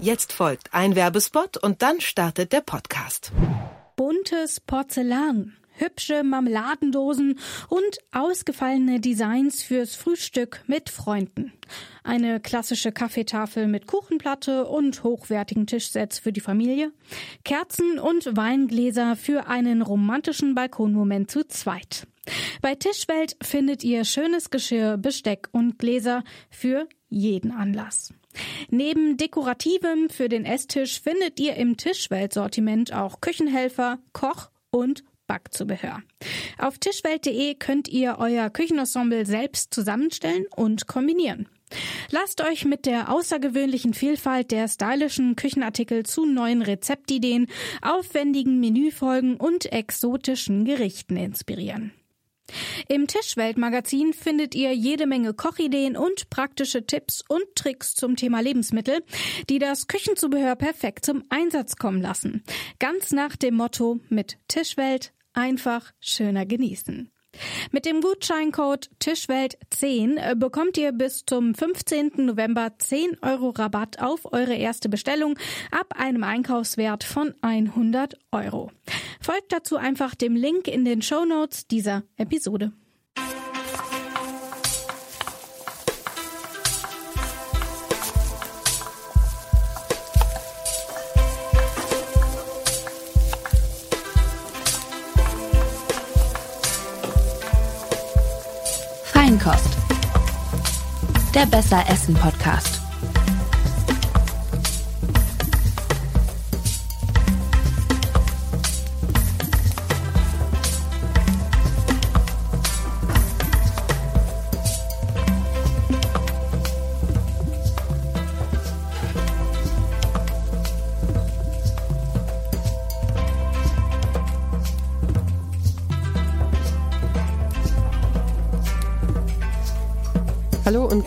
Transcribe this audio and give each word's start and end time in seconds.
Jetzt 0.00 0.32
folgt 0.32 0.72
ein 0.74 0.94
Werbespot 0.94 1.56
und 1.56 1.82
dann 1.82 2.00
startet 2.00 2.52
der 2.52 2.60
Podcast. 2.60 3.32
Buntes 3.96 4.60
Porzellan, 4.60 5.56
hübsche 5.72 6.22
Marmeladendosen 6.22 7.40
und 7.68 7.98
ausgefallene 8.12 9.00
Designs 9.00 9.64
fürs 9.64 9.96
Frühstück 9.96 10.62
mit 10.68 10.88
Freunden. 10.88 11.52
Eine 12.04 12.38
klassische 12.38 12.92
Kaffeetafel 12.92 13.66
mit 13.66 13.88
Kuchenplatte 13.88 14.66
und 14.66 15.02
hochwertigen 15.02 15.66
Tischsets 15.66 16.20
für 16.20 16.32
die 16.32 16.40
Familie. 16.40 16.92
Kerzen 17.44 17.98
und 17.98 18.36
Weingläser 18.36 19.16
für 19.16 19.48
einen 19.48 19.82
romantischen 19.82 20.54
Balkonmoment 20.54 21.28
zu 21.28 21.44
zweit. 21.48 22.06
Bei 22.62 22.76
Tischwelt 22.76 23.36
findet 23.42 23.82
ihr 23.82 24.04
schönes 24.04 24.50
Geschirr, 24.50 24.96
Besteck 24.96 25.48
und 25.50 25.76
Gläser 25.76 26.22
für 26.50 26.86
jeden 27.08 27.50
Anlass. 27.50 28.12
Neben 28.70 29.16
Dekorativem 29.16 30.10
für 30.10 30.28
den 30.28 30.44
Esstisch 30.44 31.00
findet 31.00 31.40
ihr 31.40 31.54
im 31.56 31.76
Tischwelt-Sortiment 31.76 32.92
auch 32.92 33.20
Küchenhelfer, 33.20 33.98
Koch 34.12 34.50
und 34.70 35.04
Backzubehör. 35.26 36.02
Auf 36.58 36.78
tischwelt.de 36.78 37.54
könnt 37.54 37.88
ihr 37.88 38.16
euer 38.18 38.50
Küchenensemble 38.50 39.26
selbst 39.26 39.72
zusammenstellen 39.72 40.46
und 40.56 40.86
kombinieren. 40.86 41.48
Lasst 42.10 42.40
euch 42.40 42.64
mit 42.64 42.86
der 42.86 43.12
außergewöhnlichen 43.12 43.92
Vielfalt 43.92 44.50
der 44.50 44.68
stylischen 44.68 45.36
Küchenartikel 45.36 46.04
zu 46.04 46.24
neuen 46.24 46.62
Rezeptideen, 46.62 47.46
aufwendigen 47.82 48.58
Menüfolgen 48.58 49.36
und 49.36 49.70
exotischen 49.70 50.64
Gerichten 50.64 51.16
inspirieren. 51.16 51.92
Im 52.88 53.06
Tischwelt-Magazin 53.06 54.12
findet 54.12 54.54
ihr 54.54 54.72
jede 54.74 55.06
Menge 55.06 55.34
Kochideen 55.34 55.96
und 55.96 56.30
praktische 56.30 56.86
Tipps 56.86 57.22
und 57.28 57.44
Tricks 57.54 57.94
zum 57.94 58.16
Thema 58.16 58.40
Lebensmittel, 58.40 59.04
die 59.48 59.58
das 59.58 59.86
Küchenzubehör 59.86 60.56
perfekt 60.56 61.04
zum 61.04 61.24
Einsatz 61.28 61.76
kommen 61.76 62.00
lassen. 62.00 62.42
Ganz 62.78 63.12
nach 63.12 63.36
dem 63.36 63.54
Motto 63.54 64.00
mit 64.08 64.38
Tischwelt 64.48 65.12
einfach 65.32 65.92
schöner 66.00 66.46
genießen. 66.46 67.10
Mit 67.70 67.86
dem 67.86 68.00
Gutscheincode 68.00 68.90
Tischwelt10 69.00 70.16
äh, 70.16 70.34
bekommt 70.36 70.76
ihr 70.78 70.92
bis 70.92 71.24
zum 71.26 71.54
15. 71.54 72.12
November 72.16 72.72
10 72.78 73.18
Euro 73.22 73.50
Rabatt 73.50 74.00
auf 74.00 74.32
eure 74.32 74.54
erste 74.54 74.88
Bestellung 74.88 75.38
ab 75.70 75.94
einem 75.96 76.24
Einkaufswert 76.24 77.04
von 77.04 77.34
100 77.42 78.18
Euro. 78.32 78.70
Folgt 79.20 79.52
dazu 79.52 79.76
einfach 79.76 80.14
dem 80.14 80.36
Link 80.36 80.68
in 80.68 80.84
den 80.84 81.02
Show 81.02 81.24
Notes 81.24 81.66
dieser 81.66 82.02
Episode. 82.16 82.72
Feinkost. 99.38 99.76
Der 101.34 101.46
Besser 101.46 101.84
Essen 101.88 102.14
Podcast. 102.14 102.77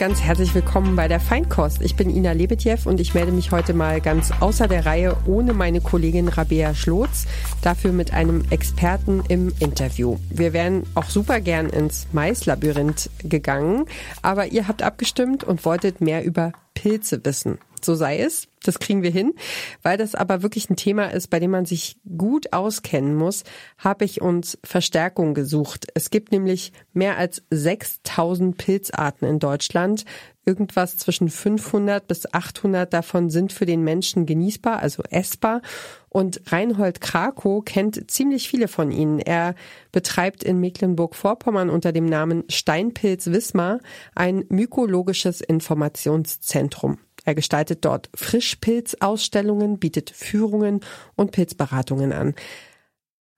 Ganz 0.02 0.20
herzlich 0.20 0.56
willkommen 0.56 0.96
bei 0.96 1.08
der 1.08 1.20
Feinkost. 1.20 1.84
Ich 1.84 1.96
bin 1.96 2.10
Ina 2.10 2.32
Lebetjew 2.32 2.80
und 2.86 3.00
ich 3.00 3.14
melde 3.14 3.32
mich 3.32 3.52
heute 3.52 3.76
mal 3.76 4.02
ganz 4.02 4.32
außer 4.40 4.68
der 4.68 4.88
Reihe 4.88 5.16
ohne 5.28 5.54
meine 5.54 5.80
Kollegin 5.80 6.28
Rabea 6.28 6.74
Schlotz, 6.74 7.28
dafür 7.62 7.92
mit 7.92 8.12
einem 8.12 8.44
Experten 8.50 9.22
im 9.28 9.54
Interview. 9.60 10.18
Wir 10.32 10.54
wären 10.54 10.88
auch 10.96 11.08
super 11.12 11.40
gern 11.40 11.70
ins 11.70 12.08
Maislabyrinth 12.14 13.12
gegangen, 13.20 13.86
aber 14.24 14.48
ihr 14.48 14.68
habt 14.68 14.82
abgestimmt 14.82 15.44
und 15.44 15.66
wolltet 15.66 16.02
mehr 16.02 16.26
über 16.26 16.52
Pilze 16.74 17.24
wissen 17.24 17.60
so 17.86 17.96
sei 17.96 18.20
es. 18.20 18.48
Das 18.64 18.80
kriegen 18.80 19.02
wir 19.02 19.10
hin. 19.10 19.34
Weil 19.82 19.98
das 19.98 20.14
aber 20.14 20.44
wirklich 20.44 20.70
ein 20.70 20.76
Thema 20.76 21.08
ist, 21.08 21.30
bei 21.30 21.40
dem 21.40 21.52
man 21.52 21.66
sich 21.66 21.98
gut 22.18 22.54
auskennen 22.54 23.16
muss, 23.16 23.44
habe 23.78 24.06
ich 24.06 24.22
uns 24.22 24.58
Verstärkung 24.64 25.34
gesucht. 25.34 25.88
Es 25.96 26.12
gibt 26.12 26.32
nämlich 26.32 26.72
mehr 26.94 27.18
als 27.18 27.42
6000 27.50 28.58
Pilzarten 28.58 29.28
in 29.28 29.40
Deutschland. 29.40 30.06
Irgendwas 30.46 30.98
zwischen 30.98 31.30
500 31.30 32.08
bis 32.08 32.32
800 32.32 32.92
davon 32.92 33.30
sind 33.30 33.54
für 33.54 33.66
den 33.66 33.84
Menschen 33.84 34.26
genießbar, 34.26 34.80
also 34.80 35.04
essbar. 35.10 35.62
Und 36.10 36.42
Reinhold 36.52 37.00
Krakow 37.00 37.64
kennt 37.64 38.12
ziemlich 38.12 38.50
viele 38.50 38.68
von 38.68 38.92
ihnen. 38.92 39.20
Er 39.20 39.56
betreibt 39.92 40.44
in 40.44 40.60
Mecklenburg-Vorpommern 40.60 41.70
unter 41.70 41.92
dem 41.92 42.06
Namen 42.06 42.44
Steinpilz 42.50 43.28
Wismar 43.28 43.80
ein 44.14 44.46
mykologisches 44.50 45.42
Informationszentrum. 45.42 46.98
Er 47.26 47.36
gestaltet 47.36 47.86
dort 47.86 48.10
Frischpilzausstellungen, 48.16 49.80
bietet 49.80 50.10
Führungen 50.10 50.82
und 51.16 51.32
Pilzberatungen 51.32 52.14
an. 52.14 52.34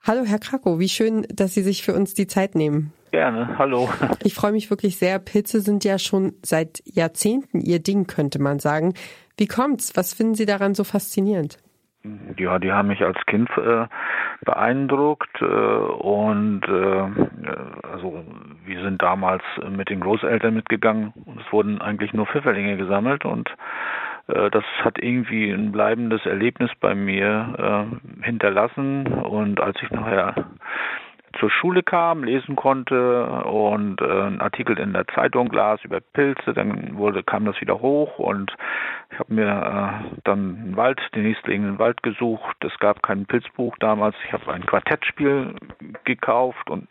Hallo 0.02 0.24
Herr 0.26 0.40
Krakow, 0.40 0.80
wie 0.80 0.90
schön, 0.90 1.26
dass 1.34 1.54
Sie 1.54 1.64
sich 1.64 1.84
für 1.84 1.94
uns 1.94 2.14
die 2.14 2.28
Zeit 2.28 2.56
nehmen. 2.56 2.92
Gerne, 3.12 3.58
hallo. 3.58 3.90
Ich 4.24 4.34
freue 4.34 4.52
mich 4.52 4.70
wirklich 4.70 4.98
sehr. 4.98 5.20
Pilze 5.20 5.62
sind 5.62 5.84
ja 5.84 6.00
schon 6.00 6.34
seit 6.44 6.82
Jahrzehnten 6.86 7.62
Ihr 7.62 7.80
Ding, 7.80 8.08
könnte 8.08 8.42
man 8.42 8.60
sagen. 8.60 8.96
Wie 9.38 9.48
kommt's? 9.48 9.96
Was 9.96 10.14
finden 10.14 10.36
Sie 10.36 10.46
daran 10.46 10.74
so 10.74 10.84
faszinierend? 10.84 11.58
Ja, 12.38 12.60
die 12.60 12.72
haben 12.72 12.90
mich 12.90 13.02
als 13.02 13.18
Kind 13.28 13.50
äh, 13.56 13.86
beeindruckt 14.44 15.42
äh, 15.42 15.46
und 15.46 16.64
äh, 16.68 17.88
also 17.88 18.26
wir 18.66 18.82
sind 18.82 19.02
damals 19.02 19.44
mit 19.70 19.90
den 19.90 20.00
Großeltern 20.00 20.54
mitgegangen 20.54 21.14
und 21.26 21.42
es 21.42 21.52
wurden 21.52 21.82
eigentlich 21.82 22.14
nur 22.14 22.28
Pfifferlinge 22.28 22.78
gesammelt 22.78 23.26
und 23.26 23.50
äh, 24.28 24.50
das 24.50 24.64
hat 24.84 25.00
irgendwie 25.00 25.52
ein 25.52 25.72
bleibendes 25.72 26.26
Erlebnis 26.26 26.72
bei 26.80 26.96
mir 26.96 27.90
äh, 28.22 28.26
hinterlassen 28.26 29.08
und 29.08 29.60
als 29.60 29.82
ich 29.82 29.92
nachher 29.92 30.36
zur 31.40 31.50
Schule 31.50 31.82
kam, 31.82 32.24
lesen 32.24 32.56
konnte 32.56 33.26
und 33.26 34.02
äh, 34.02 34.06
einen 34.06 34.40
Artikel 34.40 34.78
in 34.78 34.94
der 34.94 35.08
Zeitung 35.08 35.52
las 35.52 35.84
über 35.84 36.00
Pilze, 36.00 36.54
dann 36.54 36.96
wurde 36.96 37.24
kam 37.24 37.46
das 37.46 37.60
wieder 37.60 37.82
hoch 37.82 38.20
und 38.20 38.56
ich 39.12 39.20
habe 39.20 39.34
mir 39.34 39.48
äh, 39.48 40.20
dann 40.24 40.40
einen 40.40 40.78
Wald, 40.78 41.02
den 41.16 41.24
nächstliegenden 41.24 41.80
Wald 41.80 42.04
gesucht. 42.04 42.56
Es 42.64 42.78
gab 42.80 43.02
kein 43.02 43.26
Pilzbuch 43.26 43.76
damals. 43.80 44.16
Ich 44.26 44.34
habe 44.34 44.54
ein 44.54 44.66
Quartettspiel 44.66 45.56
gekauft 46.06 46.70
und 46.70 46.88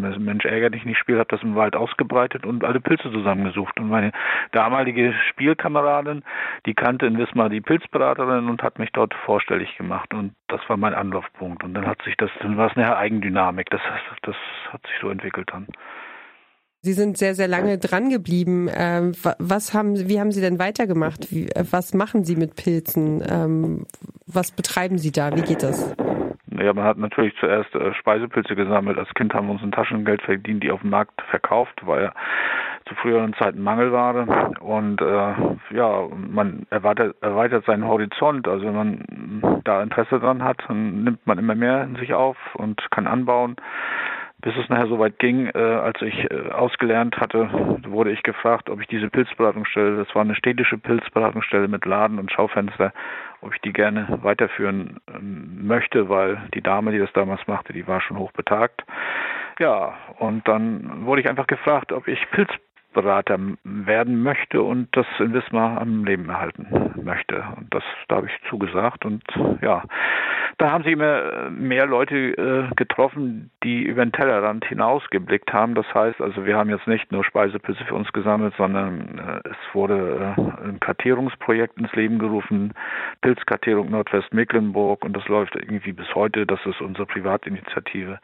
so 0.00 0.06
ein 0.06 0.24
Mensch 0.24 0.44
ärgert 0.44 0.74
dich 0.74 0.84
nicht 0.84 0.98
Spiel, 0.98 1.18
habe 1.18 1.28
das 1.30 1.42
im 1.42 1.54
Wald 1.54 1.76
ausgebreitet 1.76 2.46
und 2.46 2.64
alle 2.64 2.80
Pilze 2.80 3.10
zusammengesucht. 3.10 3.78
Und 3.78 3.88
meine 3.88 4.12
damalige 4.52 5.14
Spielkameradin, 5.30 6.22
die 6.66 6.74
kannte 6.74 7.06
in 7.06 7.18
Wismar 7.18 7.48
die 7.48 7.60
Pilzberaterin 7.60 8.48
und 8.48 8.62
hat 8.62 8.78
mich 8.78 8.90
dort 8.92 9.14
vorstellig 9.24 9.76
gemacht. 9.76 10.12
Und 10.14 10.34
das 10.48 10.60
war 10.68 10.76
mein 10.76 10.94
Anlaufpunkt. 10.94 11.64
Und 11.64 11.74
dann 11.74 11.86
hat 11.86 12.02
sich 12.02 12.16
das, 12.16 12.30
dann 12.40 12.56
war 12.56 12.70
es 12.70 12.76
eine 12.76 12.96
Eigendynamik. 12.96 13.70
Das, 13.70 13.80
das 14.22 14.36
hat 14.70 14.86
sich 14.86 14.96
so 15.00 15.10
entwickelt 15.10 15.48
dann. 15.52 15.66
Sie 16.84 16.92
sind 16.92 17.16
sehr, 17.16 17.34
sehr 17.34 17.48
lange 17.48 17.78
dran 17.78 18.10
geblieben. 18.10 18.68
Ähm, 18.70 19.12
was 19.38 19.72
haben, 19.72 20.06
wie 20.06 20.20
haben 20.20 20.32
Sie 20.32 20.42
denn 20.42 20.58
weitergemacht? 20.58 21.32
Äh, 21.32 21.64
was 21.70 21.94
machen 21.94 22.24
Sie 22.24 22.36
mit 22.36 22.56
Pilzen? 22.56 23.24
Ähm, 23.26 23.86
was 24.26 24.50
betreiben 24.50 24.98
Sie 24.98 25.10
da? 25.10 25.34
Wie 25.34 25.40
geht 25.40 25.62
das? 25.62 25.94
Ja, 26.60 26.72
man 26.72 26.84
hat 26.84 26.98
natürlich 26.98 27.34
zuerst 27.38 27.74
äh, 27.74 27.92
Speisepilze 27.94 28.54
gesammelt. 28.54 28.98
Als 28.98 29.12
Kind 29.14 29.34
haben 29.34 29.46
wir 29.46 29.52
uns 29.52 29.62
ein 29.62 29.72
Taschengeld 29.72 30.22
verdient, 30.22 30.62
die 30.62 30.70
auf 30.70 30.80
dem 30.80 30.90
Markt 30.90 31.20
verkauft, 31.30 31.80
weil 31.84 32.04
ja 32.04 32.12
zu 32.86 32.94
früheren 32.96 33.34
Zeiten 33.34 33.62
Mangelware. 33.62 34.52
Und 34.60 35.00
äh, 35.00 35.74
ja, 35.74 36.08
man 36.30 36.66
erweitert, 36.70 37.16
erweitert 37.22 37.64
seinen 37.64 37.86
Horizont. 37.86 38.46
Also 38.46 38.66
wenn 38.66 38.74
man 38.74 39.62
da 39.64 39.82
Interesse 39.82 40.20
dran 40.20 40.44
hat, 40.44 40.62
dann 40.68 41.04
nimmt 41.04 41.26
man 41.26 41.38
immer 41.38 41.54
mehr 41.54 41.82
in 41.84 41.96
sich 41.96 42.12
auf 42.14 42.36
und 42.54 42.80
kann 42.90 43.06
anbauen 43.06 43.56
bis 44.44 44.54
es 44.58 44.68
nachher 44.68 44.88
so 44.88 44.98
weit 44.98 45.18
ging, 45.18 45.46
äh, 45.46 45.58
als 45.58 46.02
ich 46.02 46.30
äh, 46.30 46.50
ausgelernt 46.50 47.16
hatte, 47.16 47.48
wurde 47.88 48.12
ich 48.12 48.22
gefragt, 48.22 48.68
ob 48.68 48.78
ich 48.82 48.86
diese 48.88 49.08
Pilzberatungsstelle, 49.08 49.96
das 49.96 50.14
war 50.14 50.20
eine 50.20 50.34
städtische 50.34 50.76
Pilzberatungsstelle 50.76 51.66
mit 51.66 51.86
Laden 51.86 52.18
und 52.18 52.30
Schaufenster, 52.30 52.92
ob 53.44 53.54
ich 53.54 53.60
die 53.60 53.72
gerne 53.72 54.06
weiterführen 54.22 55.00
ähm, 55.14 55.66
möchte, 55.66 56.08
weil 56.08 56.42
die 56.54 56.62
Dame, 56.62 56.92
die 56.92 56.98
das 56.98 57.12
damals 57.12 57.46
machte, 57.46 57.72
die 57.72 57.86
war 57.86 58.00
schon 58.00 58.18
hochbetagt. 58.18 58.84
Ja, 59.58 59.94
und 60.18 60.48
dann 60.48 61.06
wurde 61.06 61.20
ich 61.20 61.28
einfach 61.28 61.46
gefragt, 61.46 61.92
ob 61.92 62.08
ich 62.08 62.18
Pilz 62.32 62.50
Ernährungsberater 62.94 63.38
werden 63.64 64.22
möchte 64.22 64.62
und 64.62 64.88
das 64.96 65.06
in 65.18 65.32
Wismar 65.32 65.80
am 65.80 66.04
Leben 66.04 66.28
erhalten 66.28 66.66
möchte. 67.02 67.44
Und 67.56 67.72
das, 67.72 67.82
da 68.08 68.16
habe 68.16 68.26
ich 68.26 68.48
zugesagt 68.48 69.04
und 69.04 69.22
ja, 69.60 69.82
da 70.58 70.70
haben 70.70 70.84
sich 70.84 70.92
immer 70.92 71.50
mehr 71.50 71.86
Leute 71.86 72.14
äh, 72.16 72.74
getroffen, 72.76 73.50
die 73.62 73.82
über 73.82 74.04
den 74.04 74.12
Tellerrand 74.12 74.64
hinausgeblickt 74.64 75.52
haben. 75.52 75.74
Das 75.74 75.86
heißt, 75.92 76.20
also 76.20 76.44
wir 76.46 76.56
haben 76.56 76.70
jetzt 76.70 76.86
nicht 76.86 77.10
nur 77.12 77.24
Speisepilze 77.24 77.84
für 77.84 77.94
uns 77.94 78.12
gesammelt, 78.12 78.54
sondern 78.56 79.18
äh, 79.18 79.48
es 79.48 79.74
wurde 79.74 80.34
äh, 80.36 80.68
ein 80.68 80.80
Kartierungsprojekt 80.80 81.78
ins 81.78 81.92
Leben 81.92 82.18
gerufen, 82.18 82.74
Pilzkartierung 83.20 83.90
Nordwestmecklenburg 83.90 85.04
und 85.04 85.16
das 85.16 85.26
läuft 85.28 85.56
irgendwie 85.56 85.92
bis 85.92 86.14
heute. 86.14 86.46
Das 86.46 86.60
ist 86.66 86.80
unsere 86.80 87.06
Privatinitiative. 87.06 88.18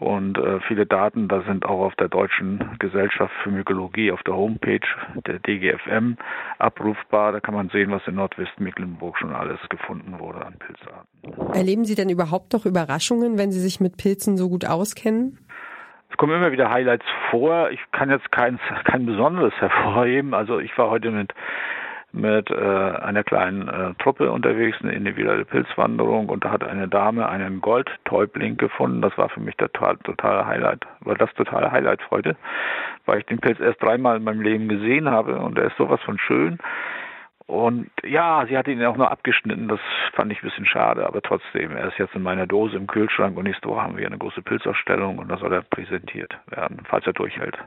Und 0.00 0.38
äh, 0.38 0.60
viele 0.66 0.86
Daten, 0.86 1.28
da 1.28 1.42
sind 1.42 1.66
auch 1.66 1.80
auf 1.84 1.94
der 1.96 2.08
Deutschen 2.08 2.76
Gesellschaft 2.78 3.34
für 3.42 3.50
Mykologie 3.50 4.10
auf 4.10 4.22
der 4.22 4.34
Homepage 4.34 4.80
der 5.26 5.38
DGFM 5.40 6.16
abrufbar. 6.58 7.32
Da 7.32 7.40
kann 7.40 7.54
man 7.54 7.68
sehen, 7.68 7.90
was 7.90 8.00
in 8.06 8.14
Nordwestmecklenburg 8.14 9.18
schon 9.18 9.34
alles 9.34 9.58
gefunden 9.68 10.18
wurde 10.18 10.44
an 10.46 10.54
Pilzarten. 10.58 11.52
Erleben 11.54 11.84
Sie 11.84 11.94
denn 11.94 12.08
überhaupt 12.08 12.54
noch 12.54 12.64
Überraschungen, 12.64 13.36
wenn 13.36 13.52
Sie 13.52 13.60
sich 13.60 13.78
mit 13.78 13.98
Pilzen 13.98 14.38
so 14.38 14.48
gut 14.48 14.64
auskennen? 14.64 15.38
Es 16.10 16.16
kommen 16.16 16.34
immer 16.34 16.50
wieder 16.50 16.70
Highlights 16.70 17.04
vor. 17.30 17.70
Ich 17.70 17.80
kann 17.92 18.08
jetzt 18.08 18.32
kein, 18.32 18.58
kein 18.84 19.04
besonderes 19.04 19.52
hervorheben. 19.60 20.32
Also 20.32 20.60
ich 20.60 20.76
war 20.78 20.88
heute 20.88 21.10
mit 21.10 21.34
mit 22.12 22.50
äh, 22.50 22.54
einer 22.54 23.22
kleinen 23.22 23.68
äh, 23.68 23.94
Truppe 24.02 24.30
unterwegs, 24.32 24.78
eine 24.82 24.92
individuelle 24.92 25.44
Pilzwanderung. 25.44 26.28
Und 26.28 26.44
da 26.44 26.50
hat 26.50 26.64
eine 26.64 26.88
Dame 26.88 27.28
einen 27.28 27.60
Goldtäubling 27.60 28.56
gefunden. 28.56 29.00
Das 29.00 29.16
war 29.16 29.28
für 29.28 29.40
mich 29.40 29.56
total, 29.56 29.96
totale 29.98 30.46
Highlight, 30.46 30.84
war 31.00 31.14
das 31.14 31.32
totale 31.34 31.70
Highlight 31.70 32.00
heute, 32.10 32.36
weil 33.06 33.20
ich 33.20 33.26
den 33.26 33.38
Pilz 33.38 33.60
erst 33.60 33.82
dreimal 33.82 34.16
in 34.16 34.24
meinem 34.24 34.42
Leben 34.42 34.68
gesehen 34.68 35.10
habe. 35.10 35.38
Und 35.38 35.58
er 35.58 35.66
ist 35.66 35.76
sowas 35.76 36.00
von 36.02 36.18
schön. 36.18 36.58
Und 37.46 37.90
ja, 38.04 38.46
sie 38.48 38.56
hat 38.56 38.68
ihn 38.68 38.84
auch 38.84 38.96
nur 38.96 39.10
abgeschnitten, 39.10 39.66
das 39.66 39.80
fand 40.12 40.30
ich 40.30 40.40
ein 40.40 40.48
bisschen 40.48 40.66
schade, 40.66 41.04
aber 41.04 41.20
trotzdem, 41.20 41.74
er 41.74 41.88
ist 41.88 41.98
jetzt 41.98 42.14
in 42.14 42.22
meiner 42.22 42.46
Dose 42.46 42.76
im 42.76 42.86
Kühlschrank. 42.86 43.36
Und 43.36 43.42
nächste 43.42 43.68
Woche 43.68 43.82
haben 43.82 43.96
wir 43.96 44.06
eine 44.06 44.18
große 44.18 44.42
Pilzausstellung. 44.42 45.18
Und 45.18 45.28
da 45.28 45.36
soll 45.36 45.52
er 45.52 45.62
präsentiert 45.62 46.36
werden, 46.46 46.82
falls 46.88 47.06
er 47.06 47.12
durchhält. 47.12 47.58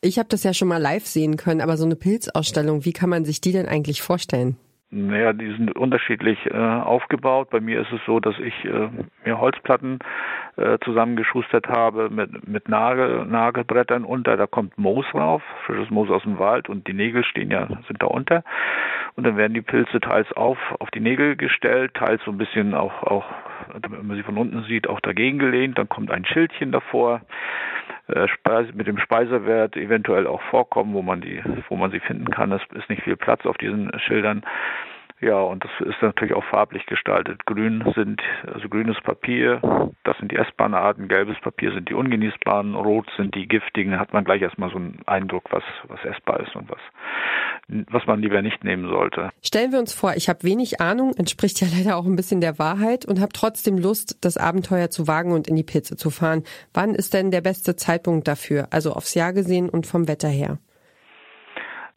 Ich 0.00 0.18
habe 0.18 0.28
das 0.28 0.44
ja 0.44 0.54
schon 0.54 0.68
mal 0.68 0.80
live 0.80 1.06
sehen 1.06 1.36
können, 1.36 1.60
aber 1.60 1.76
so 1.76 1.84
eine 1.84 1.96
Pilzausstellung, 1.96 2.84
wie 2.84 2.92
kann 2.92 3.10
man 3.10 3.24
sich 3.24 3.40
die 3.40 3.52
denn 3.52 3.66
eigentlich 3.66 4.00
vorstellen? 4.00 4.56
Naja, 4.90 5.32
die 5.32 5.48
sind 5.48 5.76
unterschiedlich 5.76 6.38
äh, 6.46 6.56
aufgebaut. 6.56 7.50
Bei 7.50 7.60
mir 7.60 7.82
ist 7.82 7.92
es 7.92 8.00
so, 8.06 8.20
dass 8.20 8.36
ich 8.38 8.54
äh, 8.64 8.88
mir 9.24 9.38
Holzplatten 9.38 9.98
äh, 10.58 10.78
zusammengeschustert 10.84 11.68
habe 11.68 12.10
mit, 12.10 12.48
mit 12.48 12.68
Nagel, 12.68 13.24
Nagelbrettern 13.26 14.04
unter. 14.04 14.36
Da 14.36 14.46
kommt 14.46 14.76
Moos 14.76 15.06
rauf, 15.14 15.42
frisches 15.64 15.90
Moos 15.90 16.10
aus 16.10 16.22
dem 16.22 16.38
Wald 16.38 16.68
und 16.68 16.86
die 16.86 16.94
Nägel 16.94 17.24
stehen 17.24 17.50
ja, 17.50 17.66
sind 17.86 18.02
da 18.02 18.06
unter. 18.06 18.42
Und 19.14 19.24
dann 19.24 19.36
werden 19.36 19.54
die 19.54 19.62
Pilze 19.62 20.00
teils 20.00 20.30
auf, 20.32 20.58
auf 20.80 20.90
die 20.90 21.00
Nägel 21.00 21.36
gestellt, 21.36 21.94
teils 21.94 22.22
so 22.24 22.30
ein 22.30 22.38
bisschen 22.38 22.74
auch, 22.74 23.02
auch, 23.02 23.24
damit 23.80 24.02
man 24.02 24.16
sie 24.16 24.22
von 24.22 24.36
unten 24.36 24.62
sieht, 24.64 24.88
auch 24.88 25.00
dagegen 25.00 25.38
gelehnt. 25.38 25.78
Dann 25.78 25.88
kommt 25.88 26.10
ein 26.10 26.24
Schildchen 26.24 26.72
davor. 26.72 27.20
Äh, 28.08 28.26
mit 28.74 28.86
dem 28.86 28.98
Speiserwert 28.98 29.76
eventuell 29.76 30.26
auch 30.26 30.40
vorkommen, 30.50 30.94
wo 30.94 31.02
man 31.02 31.20
die, 31.20 31.42
wo 31.68 31.76
man 31.76 31.90
sie 31.90 32.00
finden 32.00 32.30
kann. 32.30 32.50
Es 32.52 32.62
ist 32.74 32.88
nicht 32.88 33.02
viel 33.02 33.16
Platz 33.16 33.44
auf 33.44 33.58
diesen 33.58 33.92
Schildern. 34.00 34.42
Ja, 35.20 35.40
und 35.40 35.64
das 35.64 35.70
ist 35.80 36.00
natürlich 36.00 36.34
auch 36.34 36.44
farblich 36.44 36.86
gestaltet. 36.86 37.44
Grün 37.44 37.84
sind, 37.96 38.22
also 38.46 38.68
grünes 38.68 38.96
Papier, 39.02 39.60
das 40.04 40.16
sind 40.18 40.30
die 40.30 40.36
essbaren 40.36 40.74
Arten, 40.74 41.08
gelbes 41.08 41.36
Papier 41.40 41.72
sind 41.72 41.88
die 41.88 41.94
ungenießbaren, 41.94 42.76
rot 42.76 43.08
sind 43.16 43.34
die 43.34 43.48
giftigen, 43.48 43.92
da 43.92 43.98
hat 43.98 44.12
man 44.12 44.24
gleich 44.24 44.42
erstmal 44.42 44.70
so 44.70 44.76
einen 44.76 45.00
Eindruck, 45.06 45.44
was, 45.50 45.64
was 45.88 45.98
essbar 46.04 46.38
ist 46.40 46.54
und 46.54 46.70
was, 46.70 46.78
was 47.90 48.06
man 48.06 48.20
lieber 48.20 48.42
nicht 48.42 48.62
nehmen 48.62 48.88
sollte. 48.88 49.30
Stellen 49.42 49.72
wir 49.72 49.80
uns 49.80 49.92
vor, 49.92 50.14
ich 50.14 50.28
habe 50.28 50.44
wenig 50.44 50.80
Ahnung, 50.80 51.12
entspricht 51.16 51.60
ja 51.60 51.66
leider 51.76 51.96
auch 51.96 52.06
ein 52.06 52.16
bisschen 52.16 52.40
der 52.40 52.60
Wahrheit 52.60 53.04
und 53.04 53.20
habe 53.20 53.32
trotzdem 53.32 53.76
Lust, 53.76 54.24
das 54.24 54.36
Abenteuer 54.36 54.90
zu 54.90 55.08
wagen 55.08 55.32
und 55.32 55.48
in 55.48 55.56
die 55.56 55.64
Pilze 55.64 55.96
zu 55.96 56.10
fahren. 56.10 56.44
Wann 56.72 56.94
ist 56.94 57.12
denn 57.12 57.32
der 57.32 57.40
beste 57.40 57.74
Zeitpunkt 57.74 58.28
dafür? 58.28 58.68
Also 58.70 58.92
aufs 58.92 59.14
Jahr 59.14 59.32
gesehen 59.32 59.68
und 59.68 59.84
vom 59.84 60.06
Wetter 60.06 60.28
her? 60.28 60.58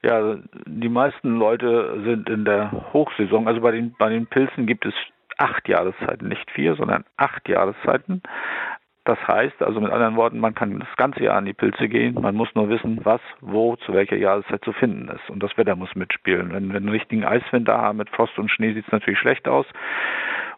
Ja, 0.03 0.37
die 0.65 0.89
meisten 0.89 1.37
Leute 1.37 2.01
sind 2.03 2.27
in 2.29 2.45
der 2.45 2.71
Hochsaison. 2.93 3.47
Also 3.47 3.61
bei 3.61 3.71
den, 3.71 3.93
bei 3.97 4.09
den 4.09 4.25
Pilzen 4.25 4.65
gibt 4.65 4.85
es 4.85 4.93
acht 5.37 5.67
Jahreszeiten, 5.67 6.27
nicht 6.27 6.49
vier, 6.51 6.75
sondern 6.75 7.03
acht 7.17 7.47
Jahreszeiten. 7.47 8.21
Das 9.03 9.17
heißt, 9.27 9.63
also 9.63 9.81
mit 9.81 9.91
anderen 9.91 10.15
Worten, 10.15 10.39
man 10.39 10.53
kann 10.53 10.79
das 10.79 10.95
ganze 10.95 11.23
Jahr 11.23 11.37
an 11.37 11.45
die 11.45 11.53
Pilze 11.53 11.89
gehen. 11.89 12.13
Man 12.21 12.35
muss 12.35 12.53
nur 12.53 12.69
wissen, 12.69 12.99
was, 13.03 13.21
wo, 13.39 13.75
zu 13.77 13.93
welcher 13.93 14.15
Jahreszeit 14.15 14.63
zu 14.63 14.73
finden 14.73 15.07
ist. 15.07 15.27
Und 15.29 15.41
das 15.41 15.57
Wetter 15.57 15.75
muss 15.75 15.95
mitspielen. 15.95 16.53
Wenn 16.53 16.69
wir 16.69 16.77
einen 16.77 16.89
richtigen 16.89 17.25
Eiswind 17.25 17.67
da 17.67 17.81
haben 17.81 17.97
mit 17.97 18.09
Frost 18.09 18.37
und 18.37 18.51
Schnee, 18.51 18.73
sieht 18.73 18.85
es 18.85 18.91
natürlich 18.91 19.19
schlecht 19.19 19.47
aus. 19.47 19.65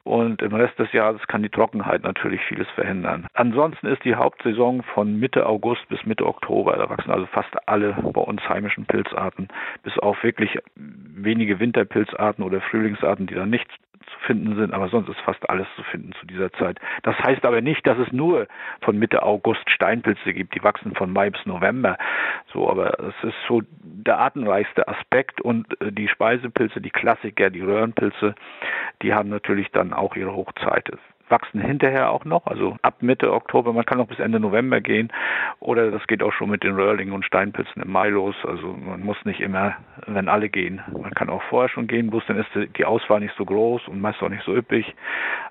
Und 0.03 0.41
im 0.41 0.53
Rest 0.53 0.77
des 0.77 0.91
Jahres 0.91 1.25
kann 1.27 1.43
die 1.43 1.49
Trockenheit 1.49 2.03
natürlich 2.03 2.41
vieles 2.41 2.67
verhindern. 2.71 3.27
Ansonsten 3.33 3.87
ist 3.87 4.03
die 4.03 4.15
Hauptsaison 4.15 4.83
von 4.83 5.17
Mitte 5.17 5.45
August 5.45 5.87
bis 5.87 6.05
Mitte 6.05 6.25
Oktober. 6.25 6.75
Da 6.75 6.89
wachsen 6.89 7.11
also 7.11 7.25
fast 7.27 7.55
alle 7.69 7.93
bei 7.93 8.21
uns 8.21 8.41
heimischen 8.49 8.85
Pilzarten, 8.85 9.47
bis 9.83 9.97
auf 9.99 10.21
wirklich 10.21 10.59
wenige 10.75 11.59
Winterpilzarten 11.59 12.43
oder 12.43 12.59
Frühlingsarten, 12.59 13.27
die 13.27 13.35
dann 13.35 13.49
nicht 13.49 13.69
zu 14.05 14.19
finden 14.25 14.55
sind, 14.55 14.73
aber 14.73 14.89
sonst 14.89 15.09
ist 15.09 15.19
fast 15.21 15.49
alles 15.49 15.67
zu 15.75 15.83
finden 15.83 16.13
zu 16.19 16.25
dieser 16.25 16.51
Zeit. 16.53 16.79
Das 17.03 17.17
heißt 17.19 17.45
aber 17.45 17.61
nicht, 17.61 17.85
dass 17.85 17.97
es 17.97 18.11
nur 18.11 18.47
von 18.81 18.97
Mitte 18.97 19.23
August 19.23 19.69
Steinpilze 19.69 20.33
gibt, 20.33 20.55
die 20.55 20.63
wachsen 20.63 20.95
von 20.95 21.11
Mai 21.11 21.29
bis 21.29 21.45
November. 21.45 21.97
So, 22.51 22.69
aber 22.69 22.99
es 22.99 23.15
ist 23.23 23.35
so 23.47 23.61
der 23.81 24.19
artenreichste 24.19 24.87
Aspekt 24.87 25.41
und 25.41 25.79
äh, 25.81 25.91
die 25.91 26.07
Speisepilze, 26.07 26.81
die 26.81 26.89
Klassiker, 26.89 27.49
die 27.49 27.61
Röhrenpilze, 27.61 28.35
die 29.01 29.13
haben 29.13 29.29
natürlich 29.29 29.69
dann 29.71 29.93
auch 29.93 30.15
ihre 30.15 30.33
Hochzeit 30.33 30.89
wachsen 31.29 31.61
hinterher 31.61 32.11
auch 32.11 32.25
noch, 32.25 32.45
also 32.45 32.77
ab 32.81 33.01
Mitte 33.01 33.31
Oktober, 33.33 33.73
man 33.73 33.85
kann 33.85 33.97
noch 33.97 34.07
bis 34.07 34.19
Ende 34.19 34.39
November 34.39 34.81
gehen 34.81 35.11
oder 35.59 35.91
das 35.91 36.05
geht 36.07 36.21
auch 36.21 36.33
schon 36.33 36.49
mit 36.49 36.63
den 36.63 36.75
Röhrlingen 36.75 37.13
und 37.13 37.25
Steinpilzen 37.25 37.81
im 37.81 37.91
Mai 37.91 38.09
los. 38.09 38.35
Also 38.43 38.67
man 38.73 39.01
muss 39.01 39.17
nicht 39.25 39.39
immer, 39.39 39.75
wenn 40.07 40.27
alle 40.27 40.49
gehen. 40.49 40.81
Man 40.91 41.11
kann 41.11 41.29
auch 41.29 41.41
vorher 41.49 41.69
schon 41.69 41.87
gehen, 41.87 42.09
bloß 42.09 42.23
dann 42.27 42.37
ist 42.37 42.49
die 42.77 42.85
Auswahl 42.85 43.19
nicht 43.19 43.35
so 43.37 43.45
groß 43.45 43.87
und 43.87 44.01
meist 44.01 44.21
auch 44.21 44.29
nicht 44.29 44.43
so 44.43 44.55
üppig. 44.55 44.93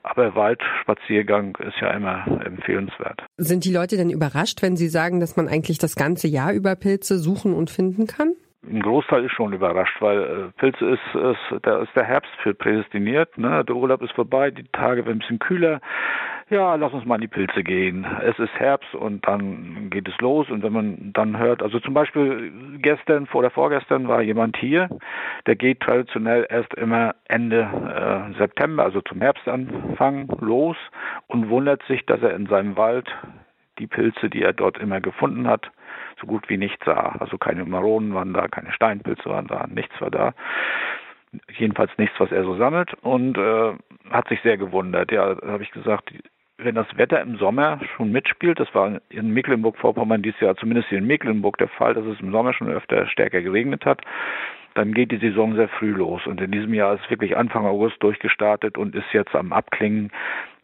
Aber 0.03 0.35
Waldspaziergang 0.35 1.57
ist 1.57 1.81
ja 1.81 1.91
immer 1.91 2.27
empfehlenswert. 2.45 3.23
Sind 3.37 3.65
die 3.65 3.73
Leute 3.73 3.97
denn 3.97 4.11
überrascht, 4.11 4.63
wenn 4.63 4.77
sie 4.77 4.89
sagen, 4.89 5.21
dass 5.21 5.37
man 5.37 5.49
eigentlich 5.49 5.79
das 5.79 5.97
ganze 5.97 6.29
Jahr 6.29 6.53
über 6.53 6.77
Pilze 6.77 7.19
suchen 7.19 7.55
und 7.55 7.71
finden 7.71 8.07
kann? 8.07 8.35
Ein 8.73 8.81
Großteil 8.81 9.25
ist 9.25 9.33
schon 9.33 9.53
überrascht, 9.53 10.01
weil 10.01 10.23
äh, 10.23 10.59
Pilze 10.59 10.87
ist, 10.87 11.15
ist, 11.15 11.63
da 11.63 11.83
ist 11.83 11.95
der 11.95 12.05
Herbst 12.05 12.33
für 12.43 12.55
prädestiniert. 12.55 13.37
Ne? 13.37 13.65
Der 13.65 13.77
Urlaub 13.77 14.03
ist 14.03 14.13
vorbei, 14.13 14.51
die 14.51 14.65
Tage 14.73 15.05
werden 15.05 15.17
ein 15.17 15.19
bisschen 15.21 15.39
kühler. 15.39 15.81
Ja, 16.51 16.75
lass 16.75 16.93
uns 16.93 17.07
mal 17.07 17.15
in 17.15 17.23
die 17.23 17.29
Pilze 17.29 17.63
gehen. 17.63 18.07
Es 18.23 18.39
ist 18.39 18.53
Herbst 18.59 18.95
und 18.95 19.27
dann 19.27 19.89
geht 19.91 20.09
es 20.09 20.19
los. 20.21 20.51
Und 20.51 20.63
wenn 20.63 20.73
man 20.73 21.13
dann 21.13 21.39
hört, 21.39 21.63
also 21.63 21.81
zum 21.81 21.95
Beispiel 21.95 22.53
gestern 22.79 23.27
oder 23.33 23.51
vorgestern 23.51 24.09
war 24.09 24.21
jemand 24.23 24.57
hier, 24.57 24.89
der 25.47 25.57
geht 25.57 25.81
traditionell 25.81 26.47
erst 26.49 26.75
immer 26.75 27.15
Ende 27.29 27.63
äh, 27.63 28.39
September, 28.39 28.85
also 28.85 29.01
zum 29.03 29.21
Herbstanfang 29.21 30.29
los 30.41 30.77
und 31.27 31.49
wundert 31.49 31.83
sich, 31.85 32.05
dass 32.07 32.23
er 32.23 32.35
in 32.35 32.47
seinem 32.47 32.77
Wald 32.77 33.09
die 33.79 33.87
Pilze, 33.87 34.29
die 34.29 34.43
er 34.43 34.53
dort 34.53 34.79
immer 34.79 35.01
gefunden 35.01 35.49
hat, 35.49 35.71
so 36.23 36.27
gut 36.27 36.49
wie 36.49 36.57
nichts 36.57 36.85
sah. 36.85 37.17
Also 37.19 37.37
keine 37.37 37.65
Maronen 37.65 38.15
waren 38.15 38.33
da, 38.33 38.49
keine 38.49 38.73
Steinpilze 38.73 39.29
waren 39.29 39.47
da, 39.47 39.67
nichts 39.67 40.01
war 40.01 40.11
da. 40.11 40.33
Jedenfalls 41.57 41.91
nichts, 41.99 42.19
was 42.19 42.31
er 42.31 42.45
so 42.45 42.57
sammelt 42.57 42.95
und 43.03 43.37
äh, 43.39 43.73
hat 44.11 44.29
sich 44.29 44.41
sehr 44.43 44.57
gewundert. 44.57 45.11
Ja, 45.13 45.37
habe 45.43 45.63
ich 45.63 45.71
gesagt, 45.71 46.13
wenn 46.59 46.75
das 46.75 46.87
Wetter 46.97 47.21
im 47.21 47.37
Sommer 47.39 47.81
schon 47.97 48.13
mitspielt, 48.13 48.61
das 48.61 48.73
war 48.75 49.01
in 49.09 49.33
Mecklenburg-Vorpommern 49.33 50.23
dieses 50.23 50.41
Jahr 50.41 50.57
zumindest 50.57 50.89
hier 50.89 50.99
in 50.99 51.07
Mecklenburg 51.07 51.59
der 51.59 51.69
Fall, 51.69 51.95
dass 51.95 52.05
es 52.05 52.21
im 52.21 52.33
Sommer 52.33 52.53
schon 52.53 52.69
öfter 52.69 53.07
stärker 53.07 53.43
geregnet 53.43 53.85
hat, 53.85 54.03
dann 54.75 54.95
geht 54.95 55.11
die 55.11 55.19
Saison 55.19 55.55
sehr 55.55 55.69
früh 55.69 55.91
los. 55.91 56.27
Und 56.27 56.41
in 56.41 56.51
diesem 56.51 56.73
Jahr 56.75 56.95
ist 56.95 57.11
wirklich 57.11 57.37
Anfang 57.37 57.67
August 57.67 58.03
durchgestartet 58.03 58.79
und 58.79 58.95
ist 58.95 59.13
jetzt 59.13 59.35
am 59.35 59.53
Abklingen. 59.53 60.11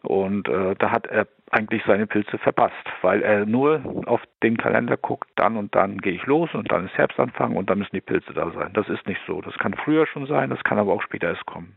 Und 0.01 0.47
äh, 0.47 0.75
da 0.77 0.91
hat 0.91 1.07
er 1.07 1.27
eigentlich 1.51 1.81
seine 1.85 2.07
Pilze 2.07 2.37
verpasst, 2.37 2.73
weil 3.01 3.21
er 3.21 3.45
nur 3.45 3.81
auf 4.05 4.21
den 4.43 4.57
Kalender 4.57 4.97
guckt, 4.97 5.29
dann 5.35 5.57
und 5.57 5.73
dann 5.75 5.97
gehe 5.97 6.13
ich 6.13 6.25
los 6.25 6.49
und 6.53 6.71
dann 6.71 6.85
ist 6.85 6.97
Herbstanfang 6.97 7.55
und 7.55 7.69
dann 7.69 7.79
müssen 7.79 7.95
die 7.95 8.01
Pilze 8.01 8.33
da 8.33 8.51
sein. 8.51 8.71
Das 8.73 8.87
ist 8.89 9.05
nicht 9.07 9.21
so. 9.27 9.41
Das 9.41 9.57
kann 9.57 9.73
früher 9.73 10.05
schon 10.07 10.27
sein, 10.27 10.49
das 10.49 10.63
kann 10.63 10.77
aber 10.77 10.93
auch 10.93 11.01
später 11.01 11.27
erst 11.27 11.45
kommen. 11.45 11.73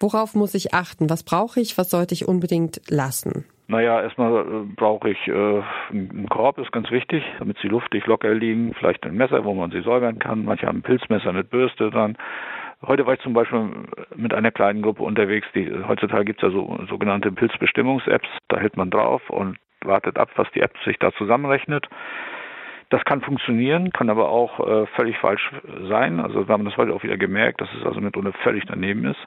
Worauf 0.00 0.34
muss 0.34 0.54
ich 0.54 0.74
achten? 0.74 1.08
Was 1.08 1.22
brauche 1.22 1.60
ich? 1.60 1.78
Was 1.78 1.90
sollte 1.90 2.14
ich 2.14 2.28
unbedingt 2.28 2.80
lassen? 2.90 3.44
Naja, 3.66 4.02
erstmal 4.02 4.42
äh, 4.42 4.44
brauche 4.76 5.08
ich 5.08 5.26
äh, 5.26 5.62
einen 5.90 6.28
Korb, 6.28 6.58
ist 6.58 6.72
ganz 6.72 6.90
wichtig, 6.90 7.24
damit 7.38 7.56
sie 7.62 7.68
luftig 7.68 8.04
locker 8.06 8.34
liegen. 8.34 8.74
Vielleicht 8.74 9.04
ein 9.04 9.16
Messer, 9.16 9.44
wo 9.44 9.54
man 9.54 9.70
sie 9.70 9.80
säubern 9.80 10.18
kann. 10.18 10.44
Manche 10.44 10.66
haben 10.66 10.78
ein 10.78 10.82
Pilzmesser 10.82 11.32
mit 11.32 11.48
Bürste 11.48 11.90
dran. 11.90 12.18
Heute 12.86 13.06
war 13.06 13.14
ich 13.14 13.20
zum 13.20 13.32
Beispiel 13.32 13.70
mit 14.14 14.34
einer 14.34 14.50
kleinen 14.50 14.82
Gruppe 14.82 15.02
unterwegs. 15.02 15.46
Die, 15.54 15.70
heutzutage 15.86 16.24
gibt 16.24 16.42
es 16.42 16.48
ja 16.48 16.50
so 16.50 16.78
sogenannte 16.88 17.32
Pilzbestimmungs-Apps. 17.32 18.28
Da 18.48 18.58
hält 18.58 18.76
man 18.76 18.90
drauf 18.90 19.28
und 19.30 19.58
wartet 19.82 20.18
ab, 20.18 20.30
was 20.36 20.50
die 20.52 20.60
App 20.60 20.72
sich 20.84 20.98
da 20.98 21.12
zusammenrechnet. 21.12 21.88
Das 22.90 23.04
kann 23.04 23.22
funktionieren, 23.22 23.92
kann 23.92 24.10
aber 24.10 24.28
auch 24.28 24.60
äh, 24.60 24.86
völlig 24.94 25.18
falsch 25.18 25.50
sein. 25.88 26.20
Also 26.20 26.46
wir 26.46 26.52
haben 26.52 26.64
das 26.64 26.76
heute 26.76 26.92
auch 26.94 27.02
wieder 27.02 27.16
gemerkt, 27.16 27.60
dass 27.60 27.68
es 27.74 27.84
also 27.84 28.00
mitunter 28.00 28.32
völlig 28.42 28.64
daneben 28.66 29.06
ist. 29.06 29.20